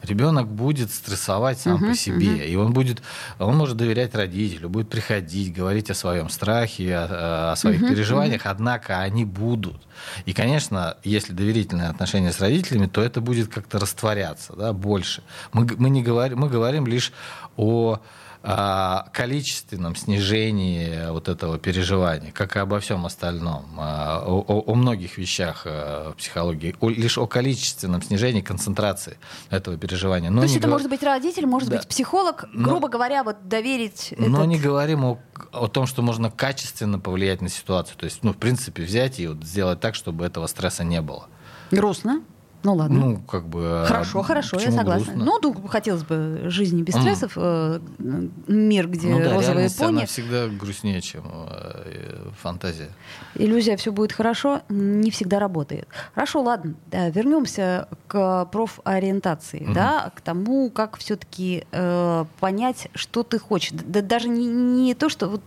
Ребенок 0.03 0.49
будет 0.49 0.91
стрессовать 0.91 1.61
сам 1.61 1.85
uh-huh, 1.85 1.91
по 1.91 1.95
себе, 1.95 2.27
uh-huh. 2.27 2.49
и 2.49 2.57
он 2.57 2.73
будет, 2.73 3.03
он 3.39 3.57
может 3.57 3.77
доверять 3.77 4.17
родителю, 4.17 4.69
будет 4.69 4.89
приходить, 4.89 5.55
говорить 5.55 5.91
о 5.91 5.95
своем 5.95 6.29
страхе, 6.29 6.97
о, 6.97 7.53
о 7.53 7.57
своих 7.57 7.83
uh-huh, 7.83 7.89
переживаниях, 7.89 8.45
uh-huh. 8.45 8.51
однако 8.51 8.99
они 8.99 9.25
будут. 9.25 9.81
И, 10.27 10.33
конечно, 10.33 10.97
если 11.05 11.33
доверительные 11.33 11.89
отношения 11.89 12.33
с 12.33 12.41
родителями, 12.41 12.87
то 12.87 13.01
это 13.01 13.21
будет 13.21 13.49
как-то 13.49 13.79
растворяться, 13.79 14.55
да, 14.57 14.73
больше. 14.73 15.23
Мы, 15.53 15.69
мы 15.79 15.89
не 15.89 16.03
говорим, 16.03 16.41
мы 16.41 16.49
говорим 16.49 16.85
лишь 16.85 17.13
о 17.57 18.01
о 18.43 19.09
количественном 19.13 19.95
снижении 19.95 21.11
вот 21.11 21.29
этого 21.29 21.59
переживания, 21.59 22.33
как 22.33 22.57
и 22.57 22.59
обо 22.59 22.81
всем 22.81 23.07
остальном, 23.07 23.65
о, 23.79 24.21
о, 24.27 24.61
о 24.67 24.75
многих 24.75 25.17
вещах 25.17 25.63
э, 25.65 26.13
психологии, 26.17 26.75
о, 26.81 26.91
лишь 26.91 27.19
о 27.19 27.27
количественном 27.27 28.03
снижении 28.03 28.41
концентрации 28.41 29.19
этого 29.51 29.77
переживания. 29.77 30.31
Но 30.31 30.41
То 30.41 30.45
есть 30.45 30.57
это 30.57 30.67
говор... 30.67 30.79
может 30.79 30.91
быть 30.91 31.03
родитель, 31.03 31.47
может 31.47 31.69
да. 31.69 31.79
быть 31.79 31.89
психолог, 31.89 32.47
грубо 32.53 32.81
но... 32.81 32.89
говоря, 32.89 33.23
вот 33.23 33.49
доверить. 33.49 34.15
Но 34.19 34.39
этот... 34.39 34.47
не 34.49 34.59
говорим 34.59 35.05
о, 35.05 35.19
о 35.53 35.69
том, 35.69 35.87
что 35.87 36.03
можно 36.03 36.31
качественно 36.31 36.99
повлиять 36.99 37.43
на 37.43 37.49
ситуацию. 37.49 37.97
То 37.97 38.07
есть, 38.07 38.25
ну, 38.25 38.33
в 38.33 38.37
принципе, 38.37 38.83
взять 38.83 39.21
и 39.21 39.29
вот 39.29 39.45
сделать 39.45 39.81
так, 39.81 39.95
чтобы 39.95 40.25
этого 40.25 40.49
стресса 40.49 40.83
не 40.83 41.01
было. 41.01 41.27
Грустно. 41.71 42.23
Ну 42.65 42.75
ладно. 42.75 42.99
Ну, 42.99 43.19
как 43.19 43.49
бы... 43.49 43.83
А 43.83 43.85
хорошо, 43.87 44.23
хорошо, 44.23 44.59
я 44.61 44.71
согласна. 44.71 45.13
Грустно? 45.15 45.25
Ну, 45.25 45.39
ну, 45.43 45.69
хотелось 45.69 46.05
бы 46.05 46.43
жизни 46.45 46.83
без 46.83 46.95
стрессов, 46.95 47.37
mm. 47.37 48.33
мир, 48.47 48.89
где 48.89 49.09
ну, 49.09 49.19
да, 49.19 49.35
розовые 49.35 49.69
пони. 49.71 49.89
она 49.99 50.07
всегда 50.07 50.47
грустнее, 50.47 51.01
чем 51.01 51.25
э, 51.27 52.31
фантазия. 52.41 52.91
Иллюзия 53.35 53.77
«все 53.77 53.91
будет 53.91 54.13
хорошо» 54.13 54.63
не 54.69 55.11
всегда 55.11 55.41
работает. 55.41 55.89
Хорошо, 56.15 56.43
ладно, 56.43 56.75
да, 56.87 57.09
вернемся 57.11 57.89
к 58.07 58.47
профориентации, 58.47 59.61
mm-hmm. 59.61 59.75
да, 59.75 60.13
к 60.15 60.21
тому, 60.21 60.71
как 60.71 60.99
все-таки 60.99 61.65
э, 61.73 62.25
понять, 62.39 62.89
что 62.95 63.25
ты 63.25 63.39
хочешь. 63.39 63.73
Да, 63.73 64.03
даже 64.03 64.29
не, 64.29 64.47
не 64.47 64.95
то, 64.95 65.09
что... 65.09 65.29
Вот, 65.29 65.43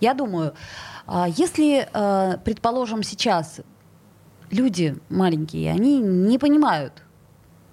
я 0.00 0.14
думаю, 0.14 0.54
э, 1.06 1.24
если, 1.36 1.88
э, 1.92 2.38
предположим, 2.42 3.02
сейчас 3.02 3.60
люди 4.50 4.96
маленькие, 5.08 5.72
они 5.72 5.98
не 5.98 6.38
понимают, 6.38 7.02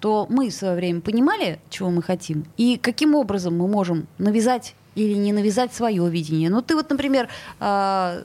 то 0.00 0.26
мы 0.28 0.50
в 0.50 0.54
свое 0.54 0.74
время 0.74 1.00
понимали, 1.00 1.58
чего 1.70 1.90
мы 1.90 2.02
хотим, 2.02 2.44
и 2.56 2.76
каким 2.76 3.14
образом 3.14 3.56
мы 3.56 3.66
можем 3.66 4.06
навязать 4.18 4.74
или 4.94 5.14
не 5.14 5.32
навязать 5.32 5.74
свое 5.74 6.08
видение. 6.08 6.50
Ну, 6.50 6.62
ты 6.62 6.74
вот, 6.74 6.90
например, 6.90 7.28
э, 7.60 8.24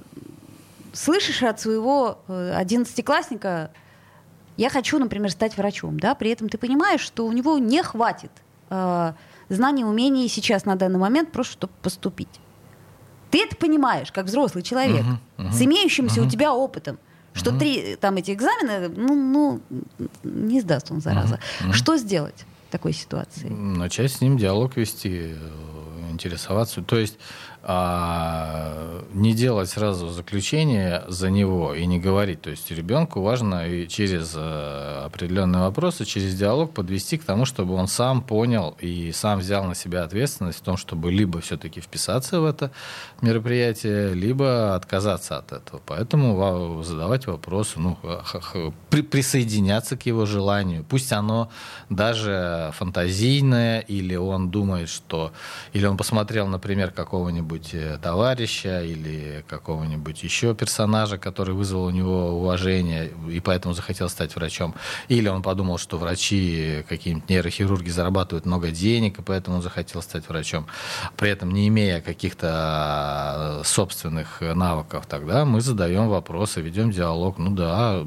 слышишь 0.94 1.44
от 1.44 1.60
своего 1.60 2.20
э, 2.28 2.54
одиннадцатиклассника, 2.56 3.72
я 4.58 4.70
хочу, 4.70 5.00
например, 5.00 5.32
стать 5.32 5.58
врачом, 5.58 6.00
да, 6.00 6.16
при 6.16 6.32
этом 6.32 6.50
ты 6.50 6.58
понимаешь, 6.58 7.02
что 7.02 7.26
у 7.26 7.32
него 7.32 7.58
не 7.58 7.82
хватит 7.84 8.32
э, 8.70 9.14
знаний, 9.50 9.84
умений 9.84 10.28
сейчас 10.28 10.66
на 10.66 10.76
данный 10.76 11.00
момент 11.00 11.32
просто, 11.32 11.54
чтобы 11.54 11.74
поступить. 11.82 12.40
Ты 13.32 13.44
это 13.44 13.56
понимаешь, 13.56 14.12
как 14.12 14.26
взрослый 14.26 14.62
человек, 14.62 15.06
uh-huh, 15.06 15.46
uh-huh, 15.46 15.52
с 15.54 15.62
имеющимся 15.62 16.20
uh-huh. 16.20 16.28
у 16.28 16.30
тебя 16.30 16.54
опытом 16.54 17.00
что 17.34 17.58
три 17.58 17.96
там 17.96 18.16
эти 18.16 18.32
экзамены, 18.32 18.90
ну, 18.90 19.16
ну 19.16 19.62
не 20.24 20.62
сдаст 20.62 20.92
он, 20.92 21.02
зараза. 21.02 21.40
Mm-hmm. 21.62 21.74
Что 21.74 21.98
сделать 21.98 22.46
в 22.68 22.72
такой 22.72 22.94
ситуации? 22.94 23.48
Начать 23.48 24.12
с 24.12 24.22
ним 24.22 24.38
диалог 24.38 24.76
вести, 24.78 25.34
э, 25.34 25.36
интересоваться. 26.12 26.82
То 26.82 26.98
есть 26.98 27.18
а, 27.64 29.06
не 29.14 29.34
делать 29.34 29.70
сразу 29.70 30.10
заключение 30.10 31.04
за 31.08 31.30
него 31.30 31.76
и 31.76 31.86
не 31.86 32.00
говорить. 32.00 32.42
То 32.42 32.50
есть 32.50 32.72
ребенку 32.72 33.22
важно 33.22 33.68
и 33.68 33.88
через 33.88 34.34
а, 34.36 35.06
определенные 35.06 35.62
вопросы, 35.62 36.06
через 36.06 36.36
диалог 36.36 36.74
подвести 36.74 37.18
к 37.18 37.24
тому, 37.24 37.46
чтобы 37.46 37.76
он 37.76 37.88
сам 37.88 38.24
понял 38.24 38.76
и 38.80 39.12
сам 39.12 39.40
взял 39.40 39.64
на 39.66 39.76
себя 39.76 40.04
ответственность 40.04 40.60
в 40.60 40.62
том, 40.62 40.76
чтобы 40.76 41.12
либо 41.12 41.40
все-таки 41.42 41.82
вписаться 41.82 42.40
в 42.42 42.46
это 42.46 42.72
мероприятие, 43.22 44.16
либо 44.16 44.74
отказаться 44.74 45.38
от 45.38 45.52
этого. 45.52 45.82
Поэтому 45.86 46.82
задавать 46.84 47.28
вопросы, 47.28 47.80
ну, 47.80 47.98
при, 48.90 49.02
присоединяться 49.02 49.98
к 49.98 50.06
его 50.08 50.26
желанию. 50.26 50.84
Пусть 50.84 51.12
оно 51.12 51.52
даже 51.90 52.72
фантазийное, 52.74 53.82
или 53.82 54.16
он 54.16 54.50
думает, 54.50 54.90
что... 54.90 55.32
Или 55.74 55.86
он 55.86 55.98
посмотрел, 55.98 56.48
например, 56.48 56.92
какого-нибудь 56.92 57.51
какого-нибудь 57.52 57.74
э, 57.74 57.98
товарища 58.02 58.84
или 58.84 59.44
какого-нибудь 59.48 60.24
еще 60.24 60.56
персонажа, 60.56 61.18
который 61.18 61.54
вызвал 61.54 61.86
у 61.86 61.90
него 61.90 62.38
уважение 62.38 63.12
и 63.30 63.40
поэтому 63.40 63.74
захотел 63.74 64.10
стать 64.10 64.36
врачом. 64.36 64.74
Или 65.10 65.28
он 65.28 65.42
подумал, 65.42 65.78
что 65.78 65.98
врачи, 65.98 66.86
какие-нибудь 66.88 67.30
нейрохирурги 67.30 67.90
зарабатывают 67.90 68.46
много 68.46 68.72
денег, 68.72 69.20
и 69.20 69.22
поэтому 69.22 69.58
он 69.58 69.64
захотел 69.64 70.02
стать 70.02 70.28
врачом. 70.30 70.68
При 71.18 71.30
этом 71.30 71.52
не 71.52 71.68
имея 71.68 72.02
каких-то 72.02 73.60
э, 73.62 73.64
собственных 73.66 74.42
навыков, 74.42 75.06
тогда 75.08 75.46
мы 75.46 75.62
задаем 75.62 76.08
вопросы, 76.08 76.62
ведем 76.62 76.92
диалог. 76.92 77.38
Ну 77.38 77.52
да, 77.52 78.04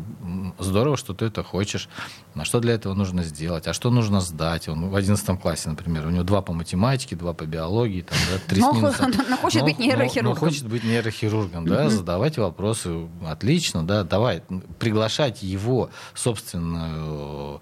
здорово, 0.59 0.97
что 0.97 1.15
ты 1.15 1.27
это 1.27 1.43
хочешь. 1.43 1.89
А 2.37 2.45
что 2.45 2.61
для 2.61 2.75
этого 2.75 2.95
нужно 2.95 3.23
сделать? 3.23 3.69
А 3.69 3.73
что 3.73 3.91
нужно 3.91 4.21
сдать? 4.21 4.69
Он 4.69 4.89
в 4.89 4.97
11 4.97 5.41
классе, 5.41 5.69
например, 5.69 6.07
у 6.07 6.11
него 6.11 6.25
два 6.25 6.43
по 6.43 6.53
математике, 6.53 7.15
два 7.15 7.33
по 7.33 7.45
биологии, 7.45 8.03
там, 8.03 8.19
да, 8.33 8.39
три 8.49 8.61
с 8.61 8.73
минусом. 8.73 9.13
Но 9.35 9.41
хочет 9.41 9.61
но, 9.61 9.67
быть 9.67 9.79
нейрохирургом. 9.79 10.25
Но, 10.25 10.31
но 10.31 10.37
хочет 10.37 10.69
быть 10.69 10.85
нейрохирургом, 10.85 11.67
да, 11.67 11.91
задавать 11.91 12.39
вопросы. 12.39 13.09
Отлично, 13.27 13.87
да, 13.87 14.05
давай, 14.05 14.43
приглашать 14.79 15.43
его 15.43 15.91
собственную 16.15 17.61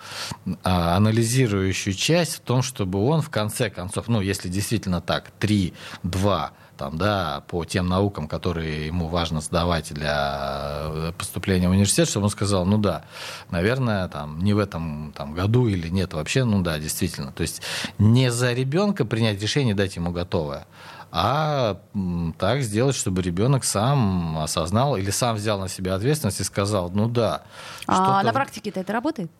а, 0.62 0.96
анализирующую 0.96 1.94
часть 1.94 2.36
в 2.36 2.40
том, 2.40 2.62
чтобы 2.62 3.04
он 3.04 3.22
в 3.22 3.30
конце 3.30 3.70
концов, 3.70 4.08
ну, 4.08 4.20
если 4.20 4.48
действительно 4.48 5.00
так, 5.00 5.30
3, 5.38 5.72
2, 6.02 6.52
там, 6.76 6.98
да, 6.98 7.44
по 7.46 7.64
тем 7.64 7.88
наукам, 7.88 8.26
которые 8.26 8.86
ему 8.86 9.06
важно 9.08 9.40
сдавать 9.40 9.92
для 9.92 10.82
э, 10.84 11.12
поступления 11.16 11.68
в 11.68 11.70
университет, 11.70 12.08
чтобы 12.08 12.24
он 12.24 12.30
сказал, 12.30 12.64
ну 12.66 12.78
да, 12.78 13.04
наверное, 13.50 14.08
там, 14.08 14.42
не 14.42 14.52
в 14.52 14.58
этом 14.58 15.12
там, 15.16 15.32
году 15.32 15.68
или 15.68 15.88
нет 15.88 16.12
вообще, 16.12 16.44
ну 16.44 16.62
да, 16.62 16.78
действительно. 16.78 17.30
То 17.30 17.42
есть 17.42 17.62
не 17.98 18.32
за 18.32 18.52
ребенка 18.52 19.04
принять 19.04 19.40
решение, 19.40 19.74
дать 19.74 19.96
ему 19.96 20.10
готовое, 20.10 20.66
а 21.14 21.76
так 22.38 22.62
сделать, 22.62 22.96
чтобы 22.96 23.20
ребенок 23.20 23.64
сам 23.64 24.38
осознал 24.38 24.96
или 24.96 25.10
сам 25.10 25.36
взял 25.36 25.60
на 25.60 25.68
себя 25.68 25.94
ответственность 25.94 26.40
и 26.40 26.44
сказал, 26.44 26.88
ну 26.90 27.06
да. 27.06 27.42
А 27.86 28.22
на 28.22 28.32
практике-то 28.32 28.80
это 28.80 28.94
работает? 28.94 29.30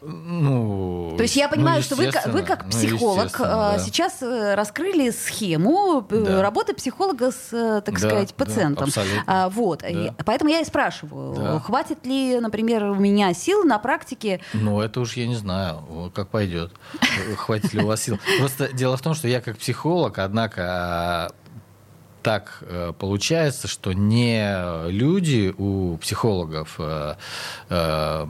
Ну, 0.00 1.14
То 1.16 1.22
есть 1.22 1.36
я 1.36 1.48
понимаю, 1.48 1.78
ну, 1.78 1.82
что 1.82 1.96
вы, 1.96 2.10
вы 2.26 2.42
как. 2.42 2.64
Ну, 2.64 2.70
психолог 2.70 3.40
а, 3.40 3.72
да. 3.72 3.78
сейчас 3.78 4.22
э, 4.22 4.54
раскрыли 4.54 5.10
схему 5.10 6.06
э, 6.08 6.24
Да. 6.24 6.42
работы 6.42 6.74
психолога 6.74 7.30
с, 7.32 7.82
так 7.84 7.94
Да, 7.94 8.08
сказать, 8.08 8.34
да, 8.36 8.44
пациентом. 8.44 8.84
абсолютно. 8.84 9.24
А, 9.26 9.48
вот. 9.48 9.82
И 9.82 9.92
Да. 10.16 10.24
поэтому 10.24 10.50
я 10.50 10.60
и 10.60 10.64
спрашиваю, 10.64 11.34
Да. 11.34 11.60
хватит 11.60 12.04
ли, 12.06 12.38
например, 12.40 12.84
у 12.84 12.94
меня 12.94 13.32
сил 13.34 13.64
на 13.64 13.78
практике 13.78 14.40
Ну, 14.52 14.80
это 14.80 15.00
уж 15.00 15.14
я 15.14 15.26
не 15.26 15.36
знаю, 15.36 16.12
как 16.14 16.28
пойдет. 16.28 16.72
Хватит 17.36 17.72
ли 17.72 17.82
у 17.82 17.86
вас 17.86 18.02
сил. 18.02 18.18
Просто 18.38 18.72
дело 18.72 18.96
в 18.96 19.02
том, 19.02 19.14
что 19.14 19.28
я 19.28 19.40
как 19.40 19.58
психолог, 19.58 20.18
однако 20.18 21.32
так 22.22 22.62
получается, 23.00 23.66
что 23.66 23.92
не 23.92 24.88
люди 24.88 25.52
у 25.58 25.96
психологов 25.96 26.76
э, 26.78 27.16
э, 27.68 28.26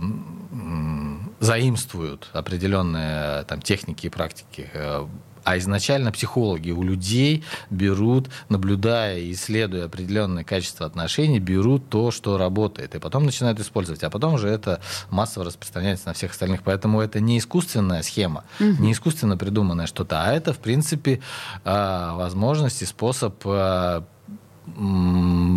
заимствуют 1.43 2.29
определенные 2.33 3.43
там, 3.45 3.61
техники 3.61 4.07
и 4.07 4.11
практики, 4.11 4.71
э, 4.73 5.07
а 5.43 5.59
изначально 5.59 6.13
психологи 6.13 6.71
у 6.71 6.85
людей 6.85 7.43
берут, 7.69 8.29
наблюдая 8.49 9.19
и 9.19 9.33
исследуя 9.33 9.87
определенные 9.87 10.45
качества 10.45 10.87
отношений, 10.87 11.41
берут 11.41 11.89
то, 11.89 12.13
что 12.13 12.39
работает, 12.39 12.95
и 12.95 13.01
потом 13.01 13.25
начинают 13.25 13.59
использовать. 13.59 14.05
А 14.05 14.11
потом 14.11 14.35
уже 14.35 14.49
это 14.49 14.81
массово 15.11 15.47
распространяется 15.47 16.07
на 16.07 16.15
всех 16.15 16.31
остальных. 16.31 16.63
Поэтому 16.63 17.01
это 17.01 17.19
не 17.19 17.39
искусственная 17.39 18.03
схема, 18.03 18.45
не 18.61 18.93
искусственно 18.93 19.37
придуманное 19.37 19.89
что-то, 19.89 20.23
а 20.23 20.33
это, 20.33 20.53
в 20.53 20.59
принципе, 20.59 21.21
а, 21.65 22.15
возможность 22.15 22.83
и 22.83 22.87
способ 22.87 23.35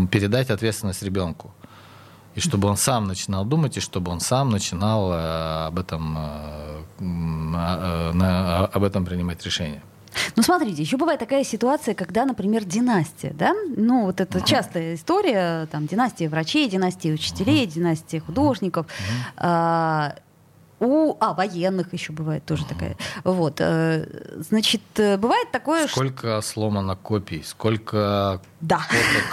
передать 0.10 0.50
ответственность 0.50 1.04
ребенку. 1.04 1.54
И 2.36 2.42
чтобы 2.42 2.68
он 2.68 2.78
сам 2.78 3.08
начинал 3.08 3.46
думать, 3.46 3.78
и 3.78 3.80
чтобы 3.80 4.12
он 4.12 4.20
сам 4.20 4.50
начинал 4.50 5.12
э, 5.14 5.68
об 5.68 5.80
этом, 5.80 6.18
э, 6.18 6.22
а, 7.56 8.12
э, 8.14 8.66
об 8.74 8.84
этом 8.84 9.06
принимать 9.06 9.44
решение. 9.46 9.82
Ну, 10.36 10.44
смотрите, 10.44 10.82
еще 10.82 10.98
бывает 10.98 11.20
такая 11.20 11.44
ситуация, 11.44 11.94
когда, 11.94 12.26
например, 12.26 12.64
династия, 12.64 13.34
да? 13.34 13.54
Ну, 13.76 14.06
вот 14.06 14.22
это 14.22 14.42
частая 14.42 14.96
история, 14.96 15.68
там, 15.68 15.88
династия 15.88 16.30
врачей, 16.30 16.70
династия 16.70 17.14
учителей, 17.14 17.66
династия 17.66 18.20
художников. 18.20 18.88
А, 19.38 20.16
у, 20.80 21.16
а, 21.20 21.34
военных 21.34 21.94
еще 21.94 22.12
бывает 22.14 22.46
тоже 22.46 22.66
такая. 22.66 22.98
Вот, 23.24 23.56
э, 23.60 24.06
значит, 24.50 24.82
э, 24.98 25.18
бывает 25.18 25.52
такое, 25.52 25.88
что... 25.88 25.96
Сколько 25.98 26.42
сломано 26.42 26.96
копий, 26.96 27.44
сколько 27.44 28.42
Да. 28.62 28.82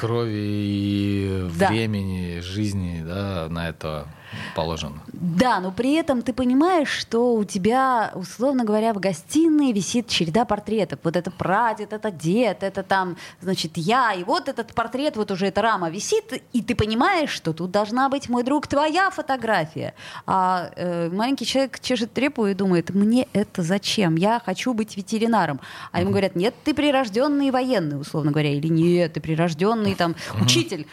крови 0.00 0.30
и 0.34 1.48
Да. 1.58 1.68
времени, 1.68 2.40
жизни 2.40 3.02
да, 3.06 3.48
на 3.48 3.68
это 3.68 4.06
положено. 4.54 5.02
Да, 5.12 5.60
но 5.60 5.72
при 5.72 5.94
этом 5.94 6.22
ты 6.22 6.32
понимаешь, 6.32 6.88
что 6.88 7.34
у 7.34 7.44
тебя, 7.44 8.12
условно 8.14 8.64
говоря, 8.64 8.92
в 8.92 9.00
гостиной 9.00 9.72
висит 9.72 10.08
череда 10.08 10.44
портретов. 10.44 11.00
Вот 11.02 11.16
это 11.16 11.30
прадед, 11.30 11.92
это 11.92 12.10
дед, 12.10 12.62
это 12.62 12.82
там, 12.82 13.16
значит, 13.40 13.72
я. 13.76 14.12
И 14.14 14.24
вот 14.24 14.48
этот 14.48 14.74
портрет, 14.74 15.16
вот 15.16 15.30
уже 15.30 15.46
эта 15.46 15.62
рама 15.62 15.90
висит, 15.90 16.42
и 16.52 16.62
ты 16.62 16.74
понимаешь, 16.74 17.30
что 17.30 17.52
тут 17.52 17.70
должна 17.70 18.08
быть, 18.08 18.28
мой 18.28 18.42
друг, 18.42 18.66
твоя 18.66 19.10
фотография. 19.10 19.94
А 20.26 20.70
э, 20.76 21.10
маленький 21.10 21.46
человек 21.46 21.80
чешет 21.80 22.12
трепу 22.12 22.46
и 22.46 22.54
думает, 22.54 22.90
мне 22.90 23.28
это 23.32 23.62
зачем? 23.62 24.16
Я 24.16 24.40
хочу 24.44 24.74
быть 24.74 24.96
ветеринаром. 24.96 25.60
А 25.90 26.00
ему 26.00 26.10
говорят, 26.10 26.36
нет, 26.36 26.54
ты 26.64 26.74
прирожденный 26.74 27.50
военный, 27.50 28.00
условно 28.00 28.30
говоря, 28.30 28.50
или 28.50 28.68
нет, 28.68 29.14
ты 29.14 29.20
прирожденный 29.20 29.94
там 29.94 30.14
учитель. 30.40 30.86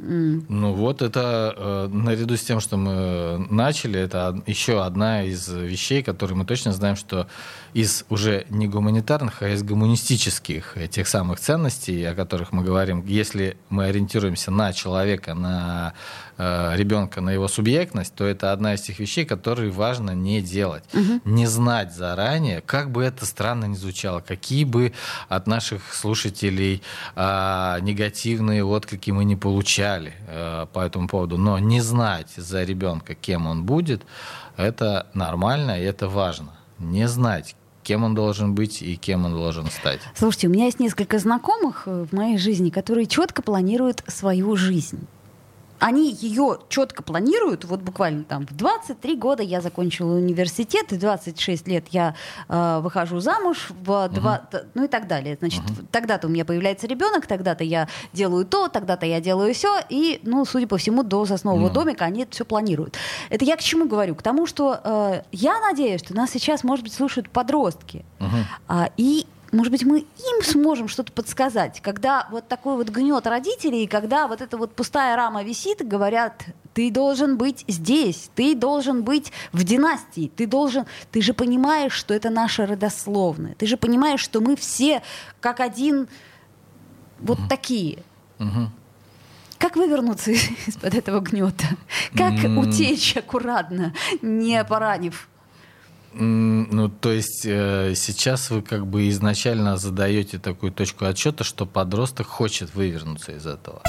Ну 0.00 0.74
вот 0.74 1.02
это 1.02 1.54
э, 1.56 1.88
наряду 1.90 2.36
с 2.36 2.42
тем, 2.42 2.60
что 2.60 2.76
мы 2.76 3.46
начали, 3.50 3.98
это 3.98 4.40
еще 4.46 4.84
одна 4.84 5.24
из 5.24 5.48
вещей, 5.48 6.02
которые 6.04 6.36
мы 6.36 6.44
точно 6.44 6.72
знаем, 6.72 6.94
что 6.94 7.26
из 7.74 8.04
уже 8.08 8.46
не 8.50 8.66
гуманитарных, 8.66 9.42
а 9.42 9.48
из 9.48 9.62
гуманистических 9.62 10.76
э, 10.76 10.88
тех 10.88 11.06
самых 11.06 11.40
ценностей, 11.40 12.04
о 12.04 12.14
которых 12.14 12.52
мы 12.52 12.62
говорим, 12.62 13.04
если 13.06 13.56
мы 13.68 13.84
ориентируемся 13.84 14.50
на 14.50 14.72
человека, 14.72 15.34
на 15.34 15.94
э, 16.36 16.72
ребенка, 16.76 17.20
на 17.20 17.30
его 17.30 17.48
субъектность, 17.48 18.14
то 18.14 18.24
это 18.24 18.52
одна 18.52 18.74
из 18.74 18.82
тех 18.82 18.98
вещей, 18.98 19.24
которые 19.24 19.70
важно 19.70 20.12
не 20.12 20.40
делать. 20.40 20.84
Не 21.24 21.46
знать 21.46 21.94
заранее, 21.94 22.60
как 22.60 22.90
бы 22.90 23.02
это 23.04 23.26
странно 23.26 23.66
ни 23.66 23.74
звучало, 23.74 24.20
какие 24.20 24.64
бы 24.64 24.92
от 25.28 25.46
наших 25.46 25.94
слушателей 25.94 26.82
а, 27.14 27.78
негативные 27.80 28.64
отклики 28.64 29.10
мы 29.10 29.24
не 29.24 29.36
получали 29.36 30.14
э, 30.26 30.66
по 30.72 30.80
этому 30.80 31.08
поводу, 31.08 31.38
но 31.38 31.58
не 31.58 31.80
знать 31.80 32.30
за 32.36 32.64
ребенка, 32.64 33.14
кем 33.14 33.46
он 33.46 33.64
будет, 33.64 34.02
это 34.56 35.06
нормально 35.14 35.80
и 35.80 35.84
это 35.84 36.08
важно. 36.08 36.57
Не 36.78 37.08
знать, 37.08 37.56
кем 37.82 38.04
он 38.04 38.14
должен 38.14 38.54
быть 38.54 38.82
и 38.82 38.96
кем 38.96 39.24
он 39.24 39.32
должен 39.32 39.66
стать. 39.66 40.00
Слушайте, 40.14 40.48
у 40.48 40.50
меня 40.50 40.66
есть 40.66 40.80
несколько 40.80 41.18
знакомых 41.18 41.84
э, 41.86 42.06
в 42.10 42.14
моей 42.14 42.38
жизни, 42.38 42.70
которые 42.70 43.06
четко 43.06 43.42
планируют 43.42 44.04
свою 44.06 44.56
жизнь. 44.56 45.06
Они 45.80 46.10
ее 46.12 46.58
четко 46.68 47.02
планируют, 47.02 47.64
вот 47.64 47.80
буквально 47.80 48.24
там 48.24 48.46
в 48.46 48.54
23 48.56 49.16
года 49.16 49.42
я 49.42 49.60
закончила 49.60 50.14
университет, 50.16 50.92
и 50.92 50.96
26 50.96 51.68
лет 51.68 51.86
я 51.90 52.14
э, 52.48 52.80
выхожу 52.82 53.20
замуж, 53.20 53.68
в 53.84 54.08
два, 54.08 54.38
т- 54.38 54.64
ну 54.74 54.84
и 54.84 54.88
так 54.88 55.06
далее. 55.06 55.36
Значит, 55.38 55.62
тогда-то 55.92 56.26
у 56.26 56.30
меня 56.30 56.44
появляется 56.44 56.86
ребенок, 56.86 57.26
тогда-то 57.26 57.62
я 57.64 57.88
делаю 58.12 58.44
то, 58.44 58.68
тогда-то 58.68 59.06
я 59.06 59.20
делаю 59.20 59.54
все, 59.54 59.78
и, 59.88 60.20
ну, 60.24 60.44
судя 60.44 60.66
по 60.66 60.78
всему, 60.78 61.02
до 61.02 61.24
соснового 61.26 61.68
Ну. 61.68 61.70
домика 61.70 62.04
они 62.06 62.22
это 62.22 62.32
все 62.32 62.44
планируют. 62.44 62.96
Это 63.30 63.44
я 63.44 63.56
к 63.56 63.60
чему 63.60 63.86
говорю? 63.88 64.14
К 64.14 64.22
тому, 64.22 64.46
что 64.46 64.80
э, 64.82 65.22
я 65.32 65.60
надеюсь, 65.60 66.00
что 66.00 66.14
нас 66.14 66.30
сейчас, 66.30 66.64
может 66.64 66.82
быть, 66.84 66.92
слушают 66.92 67.30
подростки. 67.30 68.04
Мгм. 68.18 68.44
А, 68.66 68.90
и, 68.96 69.26
может 69.52 69.72
быть, 69.72 69.84
мы 69.84 70.00
им 70.00 70.44
сможем 70.44 70.88
что-то 70.88 71.12
подсказать, 71.12 71.80
когда 71.80 72.26
вот 72.30 72.48
такой 72.48 72.76
вот 72.76 72.88
гнет 72.88 73.26
родителей, 73.26 73.86
когда 73.86 74.28
вот 74.28 74.40
эта 74.40 74.56
вот 74.56 74.74
пустая 74.74 75.16
рама 75.16 75.42
висит, 75.42 75.86
говорят, 75.86 76.44
ты 76.74 76.90
должен 76.90 77.36
быть 77.36 77.64
здесь, 77.66 78.30
ты 78.34 78.54
должен 78.54 79.02
быть 79.02 79.32
в 79.52 79.64
династии, 79.64 80.30
ты 80.34 80.46
должен, 80.46 80.86
ты 81.10 81.22
же 81.22 81.34
понимаешь, 81.34 81.92
что 81.92 82.14
это 82.14 82.30
наше 82.30 82.66
родословное, 82.66 83.54
ты 83.54 83.66
же 83.66 83.76
понимаешь, 83.76 84.20
что 84.20 84.40
мы 84.40 84.56
все 84.56 85.02
как 85.40 85.60
один 85.60 86.08
вот 87.18 87.38
такие. 87.48 88.02
Мгм. 88.38 88.70
Как 89.58 89.76
вывернуться 89.76 90.30
из-под 90.66 90.94
этого 90.94 91.20
гнета? 91.20 91.66
Как 92.14 92.34
утечь 92.56 93.16
аккуратно, 93.16 93.92
не 94.22 94.62
поранив? 94.64 95.28
Ну, 96.20 96.88
то 96.88 97.12
есть 97.12 97.42
э, 97.44 97.94
сейчас 97.94 98.50
вы 98.50 98.62
как 98.62 98.86
бы 98.88 99.08
изначально 99.08 99.76
задаете 99.76 100.38
такую 100.38 100.72
точку 100.72 101.04
отсчета, 101.04 101.44
что 101.44 101.64
подросток 101.64 102.26
хочет 102.26 102.74
вывернуться 102.74 103.32
из 103.32 103.46
этого. 103.46 103.82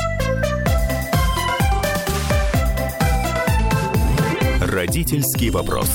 Родительский 4.62 5.50
вопрос. 5.50 5.90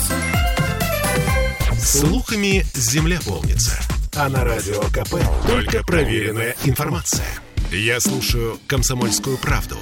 Слухами 1.78 2.64
земля 2.74 3.20
полнится. 3.24 3.78
А 4.16 4.28
на 4.28 4.42
радио 4.42 4.80
КП 4.92 5.14
только 5.46 5.84
проверенная 5.84 6.56
информация. 6.64 7.26
Я 7.70 8.00
слушаю 8.00 8.58
«Комсомольскую 8.66 9.38
правду» 9.38 9.76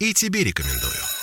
и 0.00 0.12
тебе 0.12 0.42
рекомендую. 0.42 1.21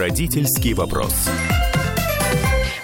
Родительский 0.00 0.72
вопрос. 0.72 1.28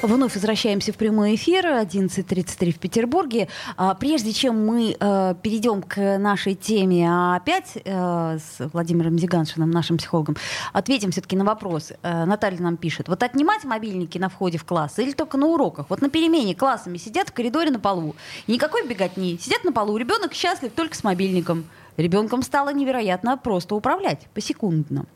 Вновь 0.03 0.35
возвращаемся 0.35 0.93
в 0.93 0.97
прямой 0.97 1.37
эфир, 1.37 1.65
11.33 1.65 2.73
в 2.73 2.79
Петербурге. 2.79 3.49
А, 3.79 3.95
Прежде 3.95 4.35
чем 4.35 4.67
мы 4.67 4.95
э, 5.01 5.35
перейдем 5.41 5.81
к 5.81 6.19
нашей 6.19 6.55
теме 6.55 7.09
опять 7.35 7.79
э, 7.83 8.39
с 8.39 8.69
Владимиром 8.71 9.19
Зиганшиным, 9.19 9.71
нашим 9.71 9.97
психологом, 9.97 10.37
ответим 10.75 11.11
все-таки 11.11 11.37
на 11.37 11.47
вопрос. 11.47 11.95
Э, 12.03 12.27
Наталья 12.27 12.61
нам 12.61 12.77
пишет. 12.77 13.09
Вот 13.09 13.23
отнимать 13.23 13.65
мобильники 13.65 14.19
на 14.19 14.29
входе 14.29 14.59
в 14.59 14.67
класс 14.67 14.99
или 14.99 15.13
только 15.13 15.39
на 15.39 15.47
уроках? 15.47 15.87
Вот 15.89 16.03
на 16.03 16.11
перемене 16.11 16.55
классами 16.55 16.99
сидят 16.99 17.31
в 17.31 17.33
коридоре 17.33 17.71
на 17.71 17.81
полу. 17.81 18.15
И 18.47 18.53
никакой 18.53 18.87
беготни. 18.87 19.39
Сидят 19.41 19.65
на 19.65 19.73
полу. 19.73 19.97
Ребенок 19.97 20.35
счастлив 20.35 20.71
только 20.71 20.95
с 20.95 21.03
мобильником. 21.03 21.65
Ребенком 21.97 22.43
стало 22.43 22.75
невероятно 22.75 23.39
просто 23.39 23.75
управлять 23.75 24.29
посекундно. 24.35 25.07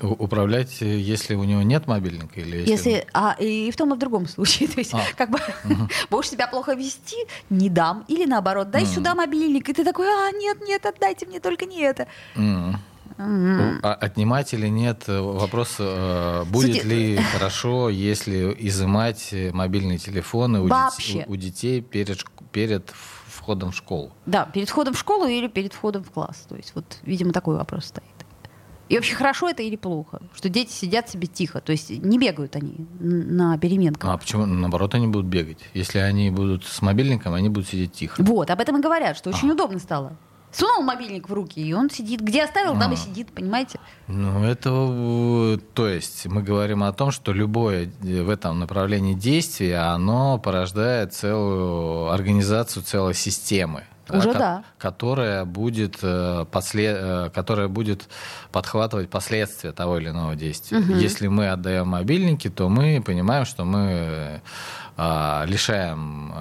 Управлять, 0.00 0.82
э, 0.82 0.98
если 0.98 1.34
у 1.34 1.44
него 1.44 1.62
нет 1.62 1.86
мобильника 1.86 2.40
или 2.40 2.58
если... 2.58 2.70
Если, 2.72 3.06
а, 3.12 3.36
и 3.38 3.70
в 3.70 3.76
том 3.76 3.92
и 3.92 3.96
в 3.96 3.98
другом 3.98 4.26
случае. 4.26 4.68
То 4.74 4.78
есть, 4.80 4.94
А. 4.94 5.00
как 5.16 5.30
бы, 5.30 5.38
будешь 6.10 6.30
себя 6.30 6.46
плохо 6.46 6.74
вести, 6.74 7.16
не 7.50 7.68
дам. 7.70 8.04
Или 8.08 8.24
наоборот, 8.26 8.70
дай 8.70 8.86
сюда 8.86 9.14
мобильник. 9.14 9.68
И 9.68 9.72
ты 9.72 9.84
такой, 9.84 10.06
а, 10.08 10.30
нет, 10.32 10.58
нет, 10.66 10.84
отдайте 10.86 11.26
мне 11.26 11.40
только 11.40 11.64
не 11.66 11.80
это. 11.82 12.06
М. 12.34 12.76
Мгм. 13.18 13.80
А 13.82 13.94
Отнимать 13.94 14.52
или 14.52 14.66
нет, 14.68 15.04
э, 15.06 15.20
вопрос, 15.20 15.76
э, 15.78 16.44
будет 16.44 16.82
Суди- 16.82 16.88
ли 16.88 17.16
хорошо, 17.32 17.88
если 17.88 18.54
изымать 18.58 19.32
мобильные 19.52 19.96
телефоны 19.98 20.60
у, 20.60 20.68
детей, 20.68 21.24
у 21.26 21.36
детей 21.36 21.80
перед, 21.80 22.22
перед 22.52 22.92
входом 23.26 23.70
в 23.70 23.76
школу. 23.76 24.12
Да, 24.26 24.44
перед 24.44 24.68
входом 24.68 24.92
в 24.92 24.98
школу 24.98 25.26
или 25.26 25.46
перед 25.48 25.72
входом 25.72 26.04
в 26.04 26.10
класс. 26.10 26.44
То 26.48 26.56
есть 26.56 26.72
вот, 26.74 26.98
видимо, 27.04 27.32
такой 27.32 27.56
вопрос 27.56 27.86
стоит. 27.86 28.04
И 28.88 28.94
вообще 28.94 29.14
хорошо 29.14 29.48
это 29.48 29.62
или 29.62 29.76
плохо, 29.76 30.20
что 30.34 30.48
дети 30.48 30.70
сидят 30.70 31.08
себе 31.08 31.26
тихо, 31.26 31.60
то 31.60 31.72
есть 31.72 31.90
не 31.90 32.18
бегают 32.18 32.54
они 32.54 32.86
на 33.00 33.58
переменках. 33.58 34.10
А 34.10 34.16
почему 34.16 34.46
наоборот 34.46 34.94
они 34.94 35.08
будут 35.08 35.26
бегать? 35.26 35.58
Если 35.74 35.98
они 35.98 36.30
будут 36.30 36.64
с 36.64 36.82
мобильником, 36.82 37.34
они 37.34 37.48
будут 37.48 37.68
сидеть 37.68 37.92
тихо. 37.92 38.22
Вот, 38.22 38.50
об 38.50 38.60
этом 38.60 38.78
и 38.78 38.80
говорят, 38.80 39.16
что 39.16 39.30
очень 39.30 39.50
а. 39.50 39.54
удобно 39.54 39.78
стало. 39.80 40.16
Сунул 40.52 40.82
мобильник 40.82 41.28
в 41.28 41.34
руки, 41.34 41.60
и 41.60 41.72
он 41.74 41.90
сидит. 41.90 42.20
Где 42.20 42.44
оставил, 42.44 42.78
там 42.78 42.92
и 42.92 42.94
а. 42.94 42.96
сидит, 42.96 43.30
понимаете? 43.32 43.78
Ну, 44.06 44.42
это... 44.44 45.60
То 45.74 45.88
есть 45.88 46.26
мы 46.26 46.42
говорим 46.42 46.82
о 46.82 46.92
том, 46.92 47.10
что 47.10 47.32
любое 47.32 47.90
в 48.00 48.30
этом 48.30 48.60
направлении 48.60 49.14
действие, 49.14 49.78
оно 49.78 50.38
порождает 50.38 51.12
целую 51.12 52.10
организацию 52.10 52.84
целой 52.84 53.12
системы. 53.12 53.84
Уже 54.08 54.32
ко- 54.32 54.38
да. 54.38 54.64
Которая 54.78 55.44
будет, 55.44 55.98
э, 56.02 56.44
послед... 56.50 56.96
Э, 56.98 57.30
которая 57.34 57.68
будет 57.68 58.08
подхватывать 58.52 59.10
последствия 59.10 59.72
того 59.72 59.98
или 59.98 60.08
иного 60.10 60.34
действия. 60.36 60.78
Угу. 60.78 60.92
Если 60.94 61.28
мы 61.28 61.48
отдаем 61.48 61.88
мобильники, 61.88 62.48
то 62.48 62.68
мы 62.68 63.02
понимаем, 63.04 63.44
что 63.44 63.64
мы 63.64 64.40
э, 64.96 65.44
лишаем 65.46 66.32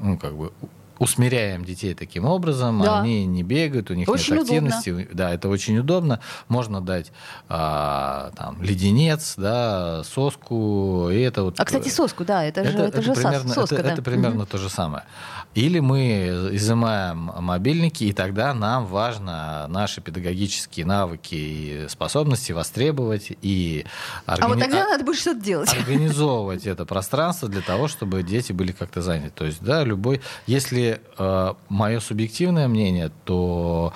ну, 0.00 0.18
как 0.18 0.34
бы 0.36 0.52
усмиряем 0.98 1.64
детей 1.64 1.94
таким 1.94 2.24
образом, 2.24 2.82
да. 2.82 3.00
они 3.00 3.26
не 3.26 3.42
бегают, 3.42 3.90
у 3.90 3.94
них 3.94 4.08
очень 4.08 4.34
нет 4.34 4.44
активности, 4.44 4.90
удобно. 4.90 5.10
да, 5.12 5.32
это 5.32 5.48
очень 5.48 5.78
удобно. 5.78 6.20
Можно 6.48 6.80
дать 6.80 7.12
а, 7.48 8.30
там 8.36 8.62
леденец, 8.62 9.34
да, 9.36 10.02
соску, 10.04 11.08
и 11.10 11.20
это 11.20 11.44
вот. 11.44 11.58
А 11.58 11.64
кстати, 11.64 11.88
соску, 11.88 12.24
да, 12.24 12.44
это, 12.44 12.60
это 12.60 12.70
же 12.70 12.78
это, 12.78 12.88
это 12.88 13.02
же 13.02 13.14
примерно, 13.14 13.54
соска, 13.54 13.74
это, 13.76 13.84
да. 13.84 13.92
это 13.92 14.02
примерно 14.02 14.42
угу. 14.42 14.46
то 14.46 14.58
же 14.58 14.68
самое. 14.68 15.04
Или 15.54 15.80
мы 15.80 16.48
изымаем 16.52 17.30
мобильники, 17.40 18.04
и 18.04 18.12
тогда 18.14 18.54
нам 18.54 18.86
важно 18.86 19.66
наши 19.68 20.00
педагогические 20.00 20.86
навыки 20.86 21.34
и 21.34 21.86
способности 21.88 22.52
востребовать 22.52 23.32
и 23.42 23.84
органи... 24.26 24.44
А 24.44 24.48
вот 24.48 24.58
тогда 24.60 24.88
надо 24.88 25.04
будет 25.04 25.18
что-то 25.18 25.40
делать. 25.40 25.70
Организовывать 25.74 26.66
это 26.66 26.86
пространство 26.86 27.48
для 27.48 27.60
того, 27.60 27.88
чтобы 27.88 28.22
дети 28.22 28.52
были 28.52 28.72
как-то 28.72 29.02
заняты. 29.02 29.32
То 29.34 29.44
есть, 29.44 29.62
да, 29.62 29.84
любой... 29.84 30.22
Если 30.46 30.81
э, 30.90 31.54
мое 31.68 32.00
субъективное 32.00 32.68
мнение, 32.68 33.10
то 33.24 33.92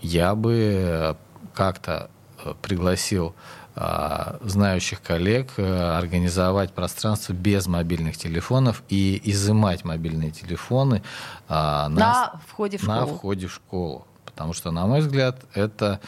я 0.00 0.34
бы 0.34 1.16
как-то 1.54 2.10
э, 2.44 2.54
пригласил 2.62 3.34
а, 3.74 4.36
знающих 4.42 5.00
коллег 5.00 5.52
э, 5.56 5.96
организовать 5.96 6.74
пространство 6.74 7.32
без 7.32 7.66
мобильных 7.66 8.18
телефонов 8.18 8.82
и 8.90 9.18
изымать 9.24 9.84
мобильные 9.84 10.30
телефоны 10.30 11.02
на, 11.48 11.88
на, 11.88 12.40
входе, 12.46 12.76
в 12.76 12.86
на 12.86 13.06
входе 13.06 13.46
в 13.46 13.52
школу. 13.52 14.06
Потому 14.26 14.52
что, 14.52 14.70
на 14.72 14.86
мой 14.86 15.00
взгляд, 15.00 15.44
это 15.54 16.00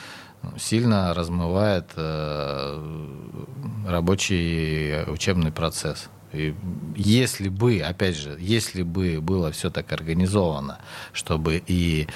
ну, 0.42 0.59
сильно 0.59 1.14
размывает 1.14 1.87
э, 1.96 3.27
рабочий 3.87 5.05
учебный 5.11 5.53
процесс. 5.53 6.09
И 6.35 6.55
если 6.97 7.49
бы, 7.49 7.81
опять 7.81 8.16
же, 8.16 8.37
если 8.40 8.83
бы 8.83 9.20
было 9.20 9.53
все 9.53 9.70
так 9.70 9.92
организовано, 9.92 10.79
чтобы 11.12 11.62
и 11.66 12.09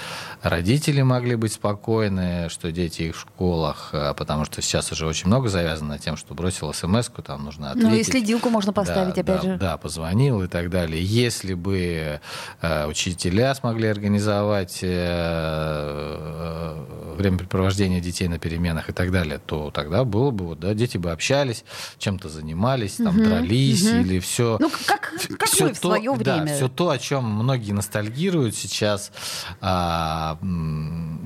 родители 0.43 1.03
могли 1.03 1.37
быть 1.37 1.53
спокойны, 1.53 2.49
что 2.49 2.73
дети 2.73 3.03
их 3.03 3.17
в 3.17 3.21
школах, 3.21 3.91
а, 3.93 4.15
потому 4.15 4.45
что 4.45 4.61
сейчас 4.61 4.91
уже 4.91 5.07
очень 5.07 5.29
много 5.29 5.49
завязано 5.49 5.99
тем, 5.99 6.17
что 6.17 6.35
бросил 6.35 6.73
смс 6.73 7.11
там 7.25 7.45
нужно 7.45 7.71
ответить. 7.71 7.91
Ну 7.91 7.97
и 7.97 8.03
следилку 8.03 8.51
можно 8.51 8.73
поставить, 8.73 9.15
да, 9.15 9.21
опять 9.21 9.43
да, 9.43 9.43
же. 9.43 9.57
Да, 9.59 9.77
позвонил 9.77 10.43
и 10.43 10.49
так 10.49 10.71
далее. 10.71 11.03
Если 11.03 11.55
бы 11.55 12.21
э, 12.61 12.87
учителя 12.87 13.55
смогли 13.55 13.89
организовать 13.89 14.81
э, 14.83 14.89
э, 14.89 16.85
времяпрепровождение 17.17 18.01
детей 18.01 18.29
на 18.29 18.39
переменах 18.39 18.91
и 18.91 18.93
так 18.93 19.13
далее, 19.13 19.41
то 19.45 19.71
тогда 19.71 20.05
было 20.05 20.31
бы, 20.31 20.47
вот, 20.47 20.61
да, 20.61 20.75
дети 20.75 20.99
бы 20.99 21.11
общались, 21.11 21.65
чем-то 21.99 22.29
занимались, 22.29 22.97
там, 22.97 23.17
угу, 23.17 23.25
дрались, 23.25 23.87
угу 23.87 24.08
или 24.08 24.08
все... 24.19 24.57
Ну, 24.61 24.71
как, 24.87 25.13
как 25.39 25.49
все 25.49 25.67
мы 25.67 25.75
в 25.75 25.77
свое 25.77 26.13
время. 26.13 26.47
Да, 26.47 26.55
все 26.55 26.69
то, 26.69 26.91
о 26.91 26.99
чем 26.99 27.25
многие 27.25 27.73
ностальгируют 27.73 28.55
сейчас, 28.55 29.13
а, 29.61 30.39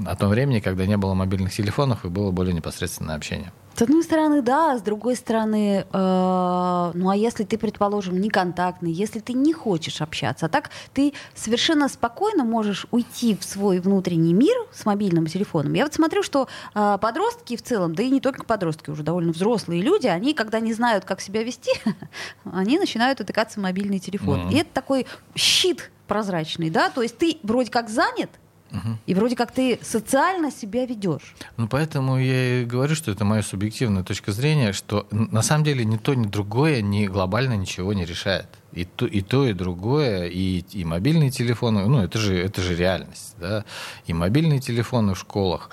о 0.06 0.16
том 0.16 0.28
времени, 0.28 0.60
когда 0.60 0.86
не 0.86 0.96
было 0.96 1.14
мобильных 1.14 1.52
телефонов 1.52 2.04
и 2.04 2.08
было 2.08 2.30
более 2.30 2.54
непосредственное 2.54 3.16
общение. 3.16 3.52
С 3.74 3.82
одной 3.82 4.02
стороны, 4.02 4.42
да, 4.42 4.76
с 4.76 4.82
другой 4.82 5.16
стороны, 5.16 5.86
э, 5.90 6.90
ну 6.94 7.08
а 7.08 7.16
если 7.16 7.44
ты, 7.44 7.56
предположим, 7.56 8.20
не 8.20 8.28
контактный, 8.28 8.92
если 8.92 9.20
ты 9.20 9.32
не 9.32 9.52
хочешь 9.52 10.00
общаться, 10.02 10.46
а 10.46 10.48
так 10.48 10.70
ты 10.92 11.14
совершенно 11.34 11.88
спокойно 11.88 12.44
можешь 12.44 12.86
уйти 12.90 13.34
в 13.34 13.44
свой 13.44 13.80
внутренний 13.80 14.34
мир 14.34 14.54
с 14.72 14.84
мобильным 14.84 15.26
телефоном. 15.26 15.72
Я 15.72 15.84
вот 15.84 15.94
смотрю, 15.94 16.22
что 16.22 16.48
э, 16.74 16.98
подростки 17.00 17.56
в 17.56 17.62
целом, 17.62 17.94
да 17.94 18.02
и 18.02 18.10
не 18.10 18.20
только 18.20 18.44
подростки, 18.44 18.90
уже 18.90 19.02
довольно 19.02 19.32
взрослые 19.32 19.80
люди, 19.80 20.06
они, 20.06 20.34
когда 20.34 20.60
не 20.60 20.74
знают, 20.74 21.04
как 21.04 21.20
себя 21.20 21.42
вести, 21.42 21.72
они 22.44 22.78
начинают 22.78 23.20
утыкаться 23.20 23.58
в 23.58 23.62
мобильный 23.62 23.98
телефон. 23.98 24.40
Mm-hmm. 24.40 24.52
И 24.52 24.56
это 24.58 24.70
такой 24.72 25.06
щит 25.34 25.90
прозрачный, 26.06 26.68
да, 26.68 26.90
то 26.90 27.00
есть 27.00 27.16
ты 27.16 27.38
вроде 27.42 27.70
как 27.70 27.88
занят, 27.88 28.28
Угу. 28.72 28.98
И 29.06 29.14
вроде 29.14 29.36
как 29.36 29.52
ты 29.52 29.78
социально 29.82 30.50
себя 30.50 30.86
ведешь. 30.86 31.34
Ну, 31.56 31.68
поэтому 31.68 32.18
я 32.18 32.62
и 32.62 32.64
говорю, 32.64 32.94
что 32.94 33.10
это 33.10 33.24
моя 33.24 33.42
субъективная 33.42 34.02
точка 34.02 34.32
зрения, 34.32 34.72
что 34.72 35.06
на 35.10 35.42
самом 35.42 35.64
деле 35.64 35.84
ни 35.84 35.96
то, 35.96 36.14
ни 36.14 36.26
другое 36.26 36.80
ни 36.80 37.06
глобально 37.06 37.56
ничего 37.56 37.92
не 37.92 38.04
решает. 38.04 38.46
И 38.72 38.84
то, 38.84 39.06
и 39.06 39.20
то, 39.20 39.46
и 39.46 39.52
другое, 39.52 40.28
и, 40.28 40.64
и 40.72 40.84
мобильные 40.84 41.30
телефоны, 41.30 41.86
ну, 41.86 42.02
это 42.02 42.18
же, 42.18 42.36
это 42.38 42.62
же 42.62 42.74
реальность, 42.74 43.34
да, 43.38 43.66
и 44.06 44.14
мобильные 44.14 44.60
телефоны 44.60 45.12
в 45.12 45.18
школах, 45.18 45.68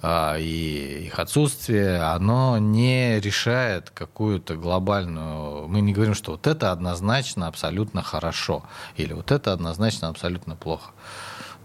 а, 0.00 0.36
и 0.38 1.06
их 1.06 1.18
отсутствие, 1.18 2.00
оно 2.00 2.56
не 2.56 3.20
решает 3.20 3.90
какую-то 3.90 4.54
глобальную... 4.54 5.68
Мы 5.68 5.82
не 5.82 5.92
говорим, 5.92 6.14
что 6.14 6.32
вот 6.32 6.46
это 6.46 6.72
однозначно 6.72 7.48
абсолютно 7.48 8.02
хорошо, 8.02 8.62
или 8.96 9.12
вот 9.12 9.30
это 9.30 9.52
однозначно 9.52 10.08
абсолютно 10.08 10.56
плохо. 10.56 10.92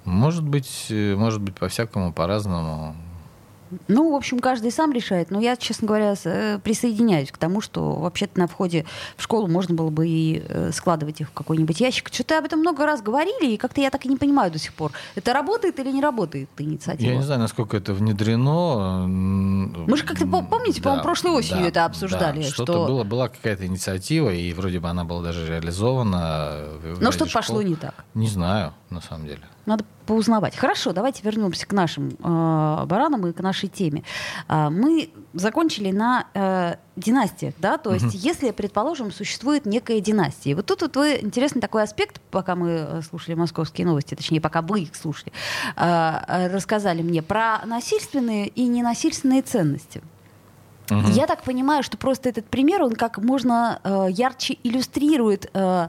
Может 0.06 0.44
быть, 0.44 0.88
э, 0.90 1.16
может 1.16 1.42
быть, 1.42 1.56
по-всякому, 1.56 2.14
по-разному. 2.14 2.96
Ну, 3.88 4.12
в 4.12 4.16
общем, 4.16 4.40
каждый 4.40 4.72
сам 4.72 4.92
решает. 4.92 5.32
Но 5.32 5.40
я, 5.40 5.56
честно 5.56 5.88
говоря, 5.88 6.16
э, 6.24 6.60
присоединяюсь 6.64 7.32
к 7.32 7.38
тому, 7.38 7.62
что 7.62 7.94
вообще-то 7.94 8.40
на 8.40 8.48
входе 8.48 8.86
в 9.18 9.24
школу 9.24 9.48
можно 9.48 9.76
было 9.76 9.90
бы 9.90 10.08
и 10.08 10.44
э, 10.48 10.72
складывать 10.72 11.22
их 11.22 11.30
в 11.30 11.34
какой-нибудь 11.34 11.80
ящик. 11.80 12.10
Что-то 12.12 12.40
об 12.40 12.46
этом 12.46 12.60
много 12.60 12.86
раз 12.86 13.02
говорили, 13.02 13.54
и 13.54 13.58
как-то 13.58 13.82
я 13.82 13.90
так 13.90 14.06
и 14.06 14.10
не 14.10 14.18
понимаю 14.18 14.52
до 14.52 14.60
сих 14.60 14.74
пор. 14.74 14.92
Это 15.16 15.34
работает 15.34 15.80
или 15.80 15.92
не 15.92 16.02
работает 16.02 16.50
инициатива? 16.58 17.10
Я 17.10 17.18
не 17.18 17.24
знаю, 17.24 17.42
насколько 17.42 17.78
это 17.78 17.94
внедрено. 17.94 19.06
Мы 19.08 19.98
же 19.98 20.04
как-то, 20.04 20.26
помните, 20.26 20.80
да, 20.80 20.84
по-моему, 20.84 21.04
прошлой 21.04 21.32
осенью 21.32 21.64
да, 21.64 21.70
это 21.70 21.86
обсуждали. 21.86 22.42
Да, 22.42 22.48
что-то 22.48 22.74
что... 22.74 22.86
было, 22.86 23.04
была 23.04 23.30
какая-то 23.30 23.66
инициатива, 23.66 24.30
и 24.30 24.54
вроде 24.54 24.80
бы 24.80 24.90
она 24.90 25.04
была 25.04 25.24
даже 25.24 25.48
реализована. 25.48 26.60
Но 27.00 27.12
что-то 27.12 27.32
пошло 27.32 27.62
не 27.62 27.76
так. 27.76 28.06
Не 28.14 28.28
знаю, 28.28 28.74
на 28.94 29.02
самом 29.02 29.28
деле. 29.28 29.42
Надо 29.66 29.86
поузнавать. 30.06 30.56
Хорошо, 30.56 30.94
давайте 30.94 31.22
вернемся 31.24 31.66
к 31.66 31.74
нашим 31.74 32.10
э, 32.10 32.86
баранам 32.86 33.28
и 33.28 33.34
к 33.34 33.40
нашей 33.40 33.70
теме. 33.70 34.04
Э, 34.48 34.70
мы 34.70 35.10
закончили 35.34 35.92
на 35.92 36.28
э, 36.34 36.76
династиях, 36.96 37.54
да, 37.58 37.78
то 37.78 37.94
есть, 37.94 38.14
если, 38.14 38.52
предположим, 38.52 39.12
существует 39.12 39.66
некая 39.66 40.00
династия. 40.00 40.52
И 40.52 40.54
вот 40.54 40.66
тут 40.66 40.82
вот 40.82 40.96
вы 40.96 41.20
интересный 41.22 41.62
такой 41.62 41.84
аспект, 41.84 42.22
пока 42.32 42.56
мы 42.56 42.70
э, 42.70 43.02
слушали 43.02 43.36
московские 43.36 43.88
новости, 43.88 44.16
точнее, 44.16 44.42
пока 44.42 44.62
вы 44.62 44.82
их 44.82 44.96
слушали, 44.96 45.32
э, 45.76 46.48
рассказали 46.54 47.02
мне 47.02 47.22
про 47.22 47.66
насильственные 47.66 48.48
и 48.48 48.66
ненасильственные 48.68 49.42
ценности. 49.42 50.02
Угу. 50.92 51.12
Я 51.12 51.28
так 51.28 51.44
понимаю, 51.44 51.84
что 51.84 51.98
просто 51.98 52.30
этот 52.30 52.46
пример, 52.46 52.84
он 52.84 52.94
как 52.94 53.18
можно 53.18 53.80
э, 53.84 54.08
ярче 54.10 54.58
иллюстрирует 54.64 55.50
э, 55.54 55.88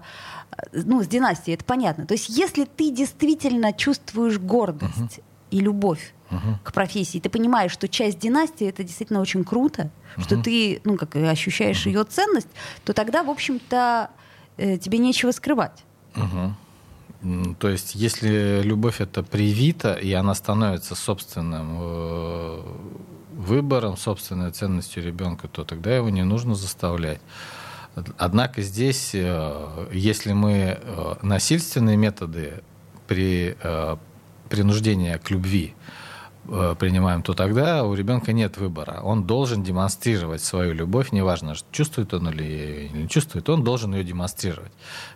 ну, 0.73 1.03
с 1.03 1.07
династией, 1.07 1.55
это 1.55 1.65
понятно. 1.65 2.07
То 2.07 2.15
есть, 2.15 2.29
если 2.29 2.65
ты 2.65 2.91
действительно 2.91 3.73
чувствуешь 3.73 4.39
гордость 4.39 5.19
uh-huh. 5.19 5.23
и 5.51 5.61
любовь 5.61 6.15
uh-huh. 6.31 6.57
к 6.63 6.73
профессии, 6.73 7.19
ты 7.19 7.29
понимаешь, 7.29 7.73
что 7.73 7.89
часть 7.89 8.19
династии 8.19 8.67
это 8.67 8.83
действительно 8.83 9.21
очень 9.21 9.45
круто, 9.45 9.91
uh-huh. 10.17 10.23
что 10.23 10.43
ты, 10.43 10.81
ну, 10.85 10.97
как 10.97 11.17
ощущаешь 11.17 11.87
uh-huh. 11.87 11.91
ее 11.91 12.05
ценность, 12.05 12.49
то 12.85 12.93
тогда, 12.93 13.23
в 13.23 13.31
общем-то, 13.31 14.11
э, 14.57 14.79
тебе 14.79 14.99
нечего 14.99 15.31
скрывать. 15.33 15.85
Uh-huh. 16.15 16.53
То 17.59 17.71
есть, 17.71 17.95
если 17.95 18.61
любовь 18.63 19.01
это 19.01 19.23
привита, 19.23 19.95
и 19.95 20.13
она 20.13 20.35
становится 20.35 20.95
собственным 20.95 21.79
э, 21.81 22.63
выбором, 23.33 23.97
собственной 23.97 24.51
ценностью 24.51 25.03
ребенка, 25.03 25.49
то 25.49 25.65
тогда 25.65 25.97
его 25.97 26.11
не 26.11 26.23
нужно 26.23 26.55
заставлять. 26.55 27.21
Однако 28.19 28.63
здесь, 28.63 29.11
э, 29.15 29.89
если 29.93 30.33
мы 30.33 30.79
э, 30.81 31.15
насильственные 31.23 31.97
методы 31.97 32.63
при 33.07 33.57
э, 33.61 33.97
принуждении 34.49 35.17
к 35.17 35.31
любви 35.31 35.75
принимаем, 36.79 37.23
то 37.23 37.35
тогда 37.35 37.85
у 37.85 37.95
ребенка 37.95 38.33
нет 38.33 38.57
выбора. 38.59 39.01
Он 39.03 39.25
должен 39.25 39.63
демонстрировать 39.63 40.43
свою 40.43 40.73
любовь, 40.75 41.13
неважно, 41.13 41.55
чувствует 41.73 42.13
он 42.15 42.29
или 42.31 42.91
не 42.93 43.09
чувствует, 43.09 43.49
он 43.49 43.65
должен 43.65 43.95
ее 43.95 44.05
демонстрировать 44.05 44.73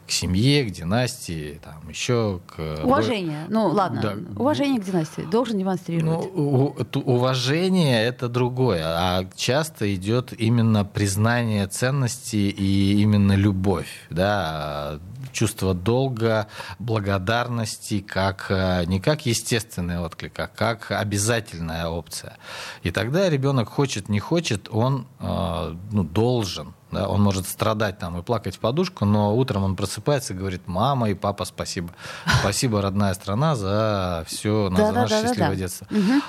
к 0.07 0.11
семье, 0.11 0.65
к 0.65 0.71
династии, 0.71 1.61
там 1.63 1.89
еще 1.89 2.41
к... 2.47 2.83
Уважение. 2.83 3.45
Ну, 3.49 3.67
ладно. 3.69 4.01
Да. 4.01 4.15
Уважение 4.41 4.81
к 4.81 4.85
династии. 4.85 5.23
Должен 5.23 5.59
демонстрировать. 5.59 6.31
Ну, 6.35 6.75
уважение 7.05 8.03
это 8.05 8.29
другое, 8.29 8.83
а 8.85 9.25
часто 9.37 9.95
идет 9.95 10.33
именно 10.33 10.85
признание 10.85 11.67
ценности 11.67 12.37
и 12.37 13.01
именно 13.03 13.35
любовь, 13.35 14.07
да, 14.11 14.99
чувство 15.33 15.75
долга, 15.75 16.49
благодарности, 16.79 18.01
как 18.01 18.47
э, 18.51 18.85
не 18.87 19.01
как 19.01 19.27
естественный 19.27 19.99
отклик, 19.99 20.39
а 20.39 20.47
как 20.47 20.91
обязательная 20.91 21.89
опция. 21.89 22.37
И 22.83 22.91
тогда 22.91 23.29
ребенок 23.29 23.69
хочет, 23.69 24.09
не 24.09 24.21
хочет, 24.21 24.69
он 24.71 25.07
э, 25.21 25.77
ну, 25.91 26.05
должен 26.05 26.75
да, 26.91 27.09
он 27.09 27.21
может 27.23 27.47
страдать 27.47 27.99
там 27.99 28.19
и 28.19 28.23
плакать 28.23 28.57
в 28.57 28.61
подушку, 28.61 29.05
но 29.05 29.37
утром 29.37 29.65
он 29.65 29.77
просыпается 29.77 30.33
и 30.33 30.37
говорит, 30.37 30.63
мама 30.67 31.11
и 31.11 31.15
папа, 31.15 31.45
спасибо. 31.45 31.91
Спасибо, 32.41 32.81
родная 32.81 33.15
страна, 33.15 33.57
за 33.57 34.25
все, 34.27 34.71
наше 34.71 35.21
счастливое 35.23 35.57
детство. 35.57 35.87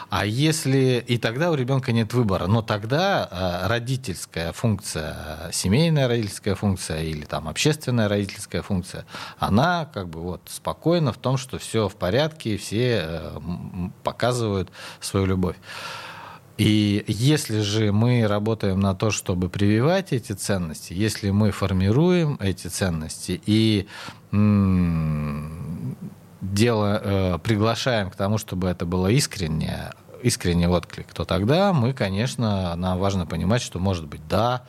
А 0.09 0.25
если... 0.25 1.03
И 1.07 1.17
тогда 1.17 1.51
у 1.51 1.55
ребенка 1.55 1.91
нет 1.91 2.13
выбора. 2.13 2.47
Но 2.47 2.61
тогда 2.61 3.27
э, 3.31 3.67
родительская 3.67 4.51
функция, 4.51 5.49
семейная 5.51 6.07
родительская 6.07 6.55
функция 6.55 7.03
или 7.03 7.25
там 7.25 7.47
общественная 7.47 8.07
родительская 8.07 8.61
функция, 8.61 9.05
она 9.37 9.87
как 9.93 10.09
бы 10.09 10.21
вот 10.21 10.41
спокойна 10.47 11.13
в 11.13 11.17
том, 11.17 11.37
что 11.37 11.57
все 11.57 11.87
в 11.87 11.95
порядке, 11.95 12.57
все 12.57 13.01
э, 13.03 13.39
показывают 14.03 14.69
свою 14.99 15.25
любовь. 15.25 15.55
И 16.59 17.05
если 17.07 17.61
же 17.61 17.93
мы 17.93 18.27
работаем 18.27 18.81
на 18.81 18.93
то, 18.93 19.11
чтобы 19.11 19.47
прививать 19.47 20.11
эти 20.11 20.33
ценности, 20.33 20.91
если 20.91 21.29
мы 21.29 21.51
формируем 21.51 22.37
эти 22.41 22.67
ценности 22.67 23.41
и 23.45 23.87
дело, 26.41 27.01
э, 27.01 27.37
приглашаем 27.39 28.09
к 28.11 28.15
тому, 28.17 28.37
чтобы 28.37 28.67
это 28.67 28.85
было 28.85 29.07
искреннее, 29.07 29.93
искренний 30.21 30.67
отклик, 30.67 31.13
то 31.13 31.23
тогда 31.23 31.71
мы, 31.71 31.93
конечно, 31.93 32.75
нам 32.75 32.99
важно 32.99 33.25
понимать, 33.25 33.61
что 33.61 33.79
может 33.79 34.07
быть 34.07 34.27
да, 34.27 34.63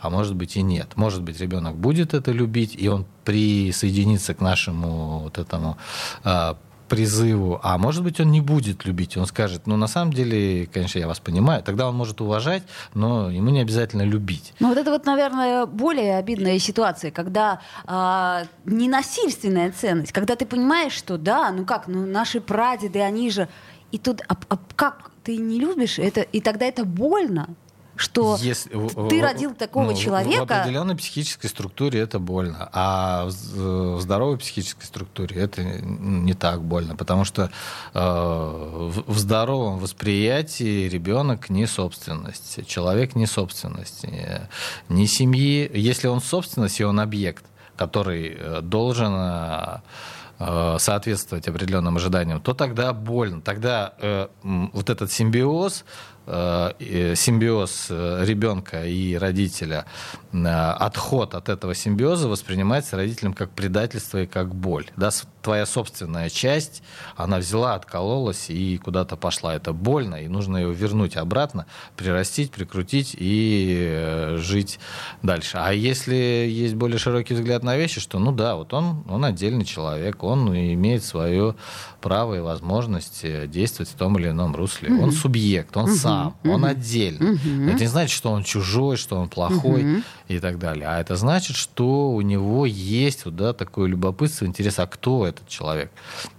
а 0.00 0.10
может 0.10 0.34
быть 0.34 0.56
и 0.56 0.62
нет. 0.62 0.96
Может 0.96 1.22
быть, 1.22 1.40
ребенок 1.40 1.76
будет 1.76 2.14
это 2.14 2.30
любить, 2.30 2.74
и 2.74 2.88
он 2.88 3.06
присоединится 3.24 4.34
к 4.34 4.40
нашему 4.40 5.20
вот 5.20 5.38
этому 5.38 5.76
э, 6.24 6.54
призыву, 6.88 7.60
а 7.62 7.78
может 7.78 8.02
быть, 8.02 8.20
он 8.20 8.30
не 8.30 8.40
будет 8.40 8.84
любить. 8.84 9.16
Он 9.16 9.26
скажет, 9.26 9.66
ну, 9.66 9.76
на 9.76 9.86
самом 9.86 10.12
деле, 10.12 10.66
конечно, 10.66 10.98
я 10.98 11.06
вас 11.06 11.20
понимаю. 11.20 11.62
Тогда 11.62 11.88
он 11.88 11.96
может 11.96 12.20
уважать, 12.20 12.62
но 12.94 13.30
ему 13.30 13.50
не 13.50 13.60
обязательно 13.60 14.02
любить. 14.02 14.54
Ну, 14.60 14.68
вот 14.68 14.78
это 14.78 14.90
вот, 14.90 15.06
наверное, 15.06 15.66
более 15.66 16.18
обидная 16.18 16.58
ситуация, 16.58 17.10
когда 17.10 17.60
а, 17.86 18.44
ненасильственная 18.64 19.72
ценность, 19.72 20.12
когда 20.12 20.36
ты 20.36 20.46
понимаешь, 20.46 20.92
что 20.92 21.18
да, 21.18 21.50
ну 21.50 21.64
как, 21.64 21.88
ну 21.88 22.06
наши 22.06 22.40
прадеды, 22.40 23.00
они 23.00 23.30
же... 23.30 23.48
И 23.92 23.98
тут, 23.98 24.22
а, 24.28 24.36
а 24.48 24.58
как 24.76 25.10
ты 25.22 25.36
не 25.36 25.58
любишь 25.58 25.98
это, 25.98 26.20
и 26.20 26.40
тогда 26.40 26.66
это 26.66 26.84
больно 26.84 27.48
что 27.96 28.36
Если, 28.40 28.70
ты 29.08 29.22
родил 29.22 29.54
такого 29.54 29.92
ну, 29.92 29.96
человека. 29.96 30.44
В 30.44 30.50
определенной 30.50 30.96
психической 30.96 31.48
структуре 31.48 32.00
это 32.00 32.18
больно, 32.18 32.68
а 32.72 33.26
в 33.26 34.00
здоровой 34.00 34.36
психической 34.38 34.84
структуре 34.84 35.36
это 35.36 35.62
не 35.62 36.34
так 36.34 36.62
больно, 36.62 36.96
потому 36.96 37.24
что 37.24 37.50
э, 37.92 37.98
в 38.00 39.18
здоровом 39.18 39.78
восприятии 39.78 40.88
ребенок 40.88 41.50
не 41.50 41.66
собственность, 41.66 42.66
человек 42.66 43.14
не 43.14 43.26
собственность, 43.26 44.04
не 44.88 45.06
семьи. 45.06 45.70
Если 45.72 46.08
он 46.08 46.20
собственность 46.20 46.80
и 46.80 46.84
он 46.84 46.98
объект, 46.98 47.44
который 47.76 48.36
э, 48.36 48.60
должен 48.60 49.14
э, 50.38 50.76
соответствовать 50.78 51.46
определенным 51.46 51.96
ожиданиям, 51.96 52.40
то 52.40 52.54
тогда 52.54 52.92
больно. 52.92 53.40
Тогда 53.40 53.94
э, 53.98 54.28
вот 54.42 54.90
этот 54.90 55.12
симбиоз 55.12 55.84
Э, 55.84 56.13
симбиоз 56.26 57.88
э, 57.90 58.24
ребенка 58.24 58.86
и 58.86 59.14
родителя, 59.16 59.84
э, 60.32 60.46
отход 60.46 61.34
от 61.34 61.50
этого 61.50 61.74
симбиоза 61.74 62.28
воспринимается 62.28 62.96
родителем 62.96 63.34
как 63.34 63.50
предательство 63.50 64.22
и 64.22 64.26
как 64.26 64.54
боль. 64.54 64.86
Да, 64.96 65.10
твоя 65.42 65.66
собственная 65.66 66.30
часть, 66.30 66.82
она 67.16 67.38
взяла, 67.38 67.74
откололась 67.74 68.48
и 68.48 68.78
куда-то 68.78 69.16
пошла. 69.16 69.54
Это 69.54 69.74
больно, 69.74 70.14
и 70.14 70.28
нужно 70.28 70.56
ее 70.56 70.72
вернуть 70.72 71.16
обратно, 71.16 71.66
прирастить, 71.96 72.50
прикрутить 72.50 73.14
и 73.18 74.36
жить 74.38 74.78
дальше. 75.22 75.58
А 75.60 75.72
если 75.72 76.14
есть 76.14 76.74
более 76.74 76.98
широкий 76.98 77.34
взгляд 77.34 77.62
на 77.62 77.76
вещи, 77.76 78.00
что 78.00 78.18
ну 78.18 78.32
да, 78.32 78.56
вот 78.56 78.72
он, 78.72 79.04
он 79.08 79.24
отдельный 79.26 79.66
человек, 79.66 80.22
он 80.22 80.48
имеет 80.54 81.04
свое 81.04 81.54
право 82.00 82.34
и 82.34 82.40
возможность 82.40 83.24
действовать 83.50 83.90
в 83.90 83.94
том 83.94 84.18
или 84.18 84.30
ином 84.30 84.56
русле. 84.56 84.88
Mm-hmm. 84.88 85.02
Он 85.02 85.12
субъект, 85.12 85.76
он 85.76 85.90
mm-hmm. 85.90 85.94
сам 85.96 86.13
сам, 86.14 86.36
mm-hmm. 86.42 86.50
он 86.50 86.64
отдельно. 86.64 87.24
Mm-hmm. 87.24 87.70
Это 87.70 87.80
не 87.80 87.88
значит, 87.88 88.16
что 88.16 88.30
он 88.30 88.44
чужой, 88.44 88.96
что 88.96 89.16
он 89.16 89.28
плохой 89.28 89.82
mm-hmm. 89.82 90.04
и 90.28 90.38
так 90.38 90.58
далее. 90.58 90.86
А 90.88 91.00
это 91.00 91.16
значит, 91.16 91.56
что 91.56 92.10
у 92.10 92.20
него 92.20 92.66
есть 92.66 93.24
вот, 93.24 93.36
да, 93.36 93.52
такое 93.52 93.88
любопытство, 93.88 94.46
интерес, 94.46 94.78
а 94.78 94.86
кто 94.86 95.26
этот 95.26 95.48
человек? 95.48 95.90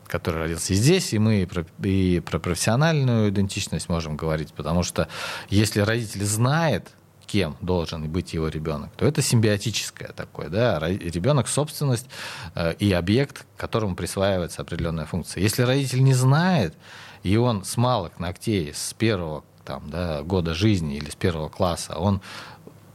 который 0.08 0.44
родился 0.44 0.76
здесь, 0.76 1.14
и 1.14 1.20
мы 1.20 1.42
и 1.42 1.46
про, 1.46 1.66
и 1.84 2.22
про 2.24 2.38
профессиональную 2.38 3.30
идентичность 3.32 3.90
можем 3.90 4.16
говорить, 4.16 4.54
потому 4.54 4.84
что 4.84 5.08
если 5.50 5.80
родитель 5.82 6.24
знает, 6.24 6.92
кем 7.26 7.58
должен 7.60 8.08
быть 8.10 8.34
его 8.34 8.48
ребенок, 8.48 8.92
то 8.96 9.06
это 9.06 9.22
симбиотическое 9.22 10.10
такое, 10.10 10.50
да, 10.50 10.80
ребенок 10.80 11.48
собственность 11.48 12.08
э, 12.54 12.76
и 12.80 12.92
объект, 12.94 13.46
которому 13.58 13.96
присваивается 13.96 14.62
определенная 14.62 15.06
функция. 15.06 15.42
Если 15.42 15.64
родитель 15.64 16.04
не 16.04 16.14
знает, 16.14 16.76
и 17.24 17.36
он 17.38 17.66
с 17.66 17.78
малых 17.78 18.20
ногтей, 18.20 18.74
с 18.74 18.94
первого 18.94 19.44
там, 19.66 19.90
да, 19.90 20.22
года 20.24 20.54
жизни 20.54 20.96
или 20.96 21.10
с 21.10 21.16
первого 21.16 21.50
класса, 21.50 21.98
он 21.98 22.22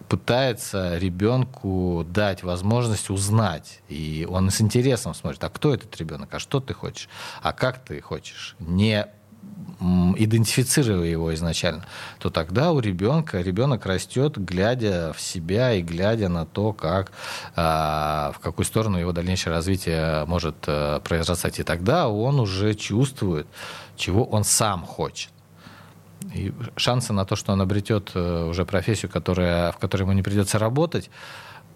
пытается 0.09 0.99
ребенку 0.99 2.05
дать 2.09 2.43
возможность 2.43 3.11
узнать. 3.11 3.81
И 3.89 4.27
он 4.29 4.51
с 4.51 4.61
интересом 4.61 5.15
смотрит, 5.15 5.43
а 5.45 5.51
кто 5.51 5.73
этот 5.73 5.97
ребенок, 5.99 6.35
а 6.35 6.41
что 6.41 6.59
ты 6.59 6.75
хочешь, 6.75 7.09
а 7.43 7.53
как 7.53 7.79
ты 7.85 8.01
хочешь, 8.01 8.57
не 8.59 9.07
идентифицируя 10.17 11.07
его 11.07 11.33
изначально, 11.35 11.87
то 12.19 12.29
тогда 12.29 12.73
у 12.73 12.81
ребенка 12.81 13.41
ребенок 13.41 13.87
растет, 13.87 14.37
глядя 14.37 15.13
в 15.17 15.21
себя 15.21 15.73
и 15.73 15.81
глядя 15.81 16.29
на 16.29 16.45
то, 16.45 16.73
как, 16.73 17.13
а, 17.57 18.33
в 18.35 18.41
какую 18.41 18.67
сторону 18.67 18.99
его 18.99 19.13
дальнейшее 19.13 19.55
развитие 19.55 20.27
может 20.27 20.57
а, 20.67 21.01
произрастать. 21.01 21.61
И 21.61 21.63
тогда 21.63 22.09
он 22.09 22.41
уже 22.41 22.75
чувствует, 22.75 23.47
чего 23.97 24.25
он 24.25 24.45
сам 24.45 24.85
хочет. 24.85 25.31
И 26.35 26.53
шансы 26.77 27.13
на 27.13 27.25
то, 27.25 27.37
что 27.37 27.53
он 27.53 27.61
обретет 27.61 28.13
э, 28.15 28.45
уже 28.45 28.65
профессию, 28.65 29.11
которая, 29.11 29.73
в 29.73 29.79
которой 29.79 30.03
ему 30.03 30.13
не 30.13 30.23
придется 30.23 30.59
работать, 30.59 31.11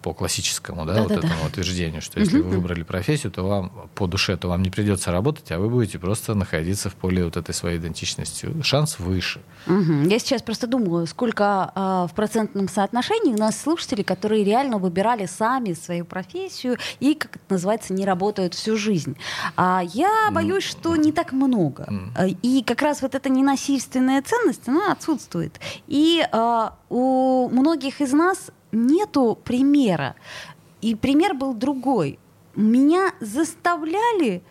по 0.05 0.13
классическому, 0.13 0.85
да, 0.85 0.93
да 0.93 1.03
вот 1.03 1.09
да, 1.09 1.15
этому 1.15 1.33
да. 1.41 1.47
утверждению, 1.47 2.03
что 2.03 2.21
если 2.21 2.39
угу. 2.39 2.51
вы 2.51 2.57
выбрали 2.57 2.83
профессию, 2.83 3.33
то 3.33 3.43
вам 3.43 3.73
по 3.95 4.07
душе, 4.07 4.37
то 4.37 4.49
вам 4.49 4.63
не 4.63 4.69
придется 4.69 5.11
работать, 5.11 5.51
а 5.51 5.59
вы 5.59 5.71
будете 5.71 5.99
просто 5.99 6.35
находиться 6.35 6.91
в 6.91 6.95
поле 6.95 7.25
вот 7.25 7.39
этой 7.39 7.55
своей 7.55 7.79
идентичности. 7.79 8.55
Шанс 8.63 8.99
выше. 8.99 9.41
Угу. 9.67 10.11
Я 10.11 10.19
сейчас 10.19 10.43
просто 10.43 10.67
думаю, 10.67 11.07
сколько 11.07 11.73
а, 11.75 12.07
в 12.07 12.13
процентном 12.13 12.69
соотношении 12.69 13.33
у 13.33 13.39
нас 13.39 13.59
слушателей, 13.59 14.05
которые 14.05 14.45
реально 14.45 14.77
выбирали 14.77 15.25
сами 15.25 15.73
свою 15.73 16.05
профессию 16.05 16.77
и, 17.01 17.15
как 17.15 17.37
это 17.37 17.45
называется, 17.49 17.95
не 17.95 18.05
работают 18.05 18.53
всю 18.53 18.77
жизнь. 18.77 19.17
А 19.57 19.83
я 19.95 20.29
боюсь, 20.31 20.65
что 20.65 20.97
не 20.97 21.13
так 21.13 21.33
много. 21.33 21.89
И 22.43 22.63
как 22.63 22.83
раз 22.83 23.01
вот 23.01 23.15
эта 23.15 23.31
ненасильственная 23.31 24.21
ценность, 24.21 24.69
она 24.69 24.93
отсутствует. 24.93 25.59
И 25.87 26.23
а, 26.31 26.77
у 26.91 27.49
многих 27.49 28.03
из 28.03 28.13
нас 28.13 28.51
нету 28.75 29.39
примера. 29.45 30.15
И 30.81 30.95
пример 30.95 31.35
был 31.35 31.55
другой. 31.55 32.19
Меня 32.55 33.13
заставляли, 33.21 34.43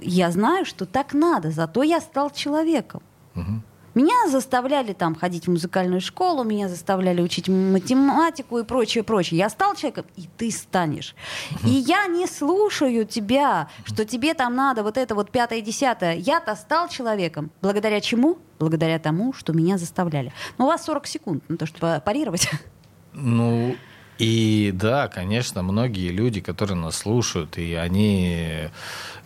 я 0.00 0.30
знаю, 0.30 0.64
что 0.64 0.86
так 0.86 1.12
надо, 1.12 1.50
зато 1.50 1.82
я 1.82 2.00
стал 2.00 2.30
человеком. 2.30 3.02
Угу. 3.34 3.62
Меня 3.98 4.28
заставляли 4.30 4.92
там 4.92 5.16
ходить 5.16 5.48
в 5.48 5.50
музыкальную 5.50 6.00
школу, 6.00 6.44
меня 6.44 6.68
заставляли 6.68 7.20
учить 7.20 7.48
математику 7.48 8.58
и 8.58 8.62
прочее, 8.62 9.02
прочее. 9.02 9.38
Я 9.38 9.50
стал 9.50 9.74
человеком, 9.74 10.06
и 10.14 10.28
ты 10.36 10.52
станешь. 10.52 11.16
И 11.64 11.70
я 11.70 12.06
не 12.06 12.28
слушаю 12.28 13.04
тебя, 13.04 13.68
что 13.84 14.04
тебе 14.04 14.34
там 14.34 14.54
надо 14.54 14.84
вот 14.84 14.96
это 14.96 15.16
вот 15.16 15.32
пятое, 15.32 15.62
десятое. 15.62 16.14
Я-то 16.14 16.54
стал 16.54 16.88
человеком. 16.88 17.50
Благодаря 17.60 18.00
чему? 18.00 18.38
Благодаря 18.60 19.00
тому, 19.00 19.32
что 19.32 19.52
меня 19.52 19.78
заставляли. 19.78 20.32
Но 20.58 20.66
у 20.66 20.68
вас 20.68 20.84
40 20.84 21.06
секунд 21.08 21.42
на 21.48 21.56
то, 21.56 21.66
чтобы 21.66 22.00
парировать. 22.04 22.48
Ну, 23.20 23.76
И 24.18 24.72
да, 24.74 25.08
конечно, 25.08 25.62
многие 25.62 26.10
люди, 26.10 26.40
которые 26.40 26.76
нас 26.76 26.96
слушают, 26.96 27.56
и 27.56 27.74
они 27.74 28.68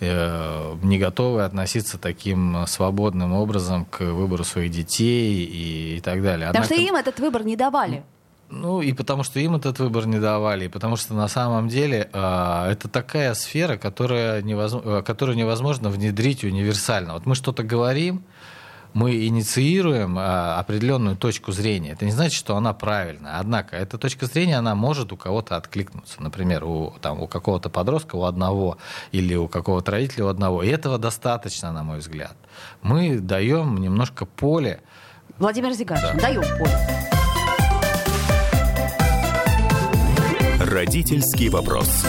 э, 0.00 0.74
не 0.82 0.98
готовы 0.98 1.44
относиться 1.44 1.98
таким 1.98 2.66
свободным 2.66 3.32
образом 3.32 3.86
к 3.86 4.00
выбору 4.00 4.44
своих 4.44 4.70
детей 4.70 5.44
и, 5.44 5.96
и 5.96 6.00
так 6.00 6.22
далее. 6.22 6.48
Потому 6.48 6.64
Однако... 6.64 6.74
что 6.74 6.88
им 6.88 6.94
этот 6.94 7.20
выбор 7.20 7.44
не 7.44 7.56
давали. 7.56 8.02
Ну, 8.50 8.82
и 8.82 8.92
потому 8.92 9.22
что 9.22 9.40
им 9.40 9.56
этот 9.56 9.78
выбор 9.78 10.06
не 10.06 10.18
давали, 10.18 10.66
и 10.66 10.68
потому 10.68 10.96
что 10.96 11.14
на 11.14 11.26
самом 11.26 11.68
деле 11.68 12.10
э, 12.12 12.68
это 12.70 12.86
такая 12.88 13.32
сфера, 13.32 13.78
которая 13.78 14.42
невозможно, 14.42 15.00
которую 15.00 15.38
невозможно 15.38 15.88
внедрить 15.88 16.44
универсально. 16.44 17.14
Вот 17.14 17.24
мы 17.24 17.34
что-то 17.34 17.62
говорим, 17.62 18.24
мы 18.95 19.26
инициируем 19.26 20.16
а, 20.18 20.59
определенную 20.59 21.16
точку 21.16 21.53
зрения. 21.53 21.93
Это 21.93 22.05
не 22.05 22.11
значит, 22.11 22.34
что 22.34 22.57
она 22.57 22.72
правильная. 22.72 23.38
Однако 23.38 23.76
эта 23.76 23.99
точка 23.99 24.26
зрения, 24.26 24.59
она 24.59 24.74
может 24.74 25.12
у 25.12 25.16
кого-то 25.16 25.57
откликнуться. 25.57 26.22
Например, 26.22 26.64
у, 26.64 26.95
там, 27.01 27.20
у 27.20 27.26
какого-то 27.26 27.70
подростка, 27.70 28.16
у 28.16 28.24
одного, 28.24 28.78
или 29.12 29.34
у 29.34 29.49
какого-то 29.49 29.93
родителя 29.93 30.26
у 30.26 30.28
одного. 30.28 30.62
И 30.62 30.68
этого 30.68 30.99
достаточно, 30.99 31.72
на 31.72 31.82
мой 31.82 31.99
взгляд. 31.99 32.36
Мы 32.82 33.18
даем 33.18 33.78
немножко 33.78 34.26
поле. 34.26 34.82
Владимир 35.38 35.72
Зигарович, 35.72 36.20
да. 36.20 36.20
даем 36.20 36.43
поле. 36.59 36.78
Родительский 40.61 41.49
вопрос. 41.49 42.05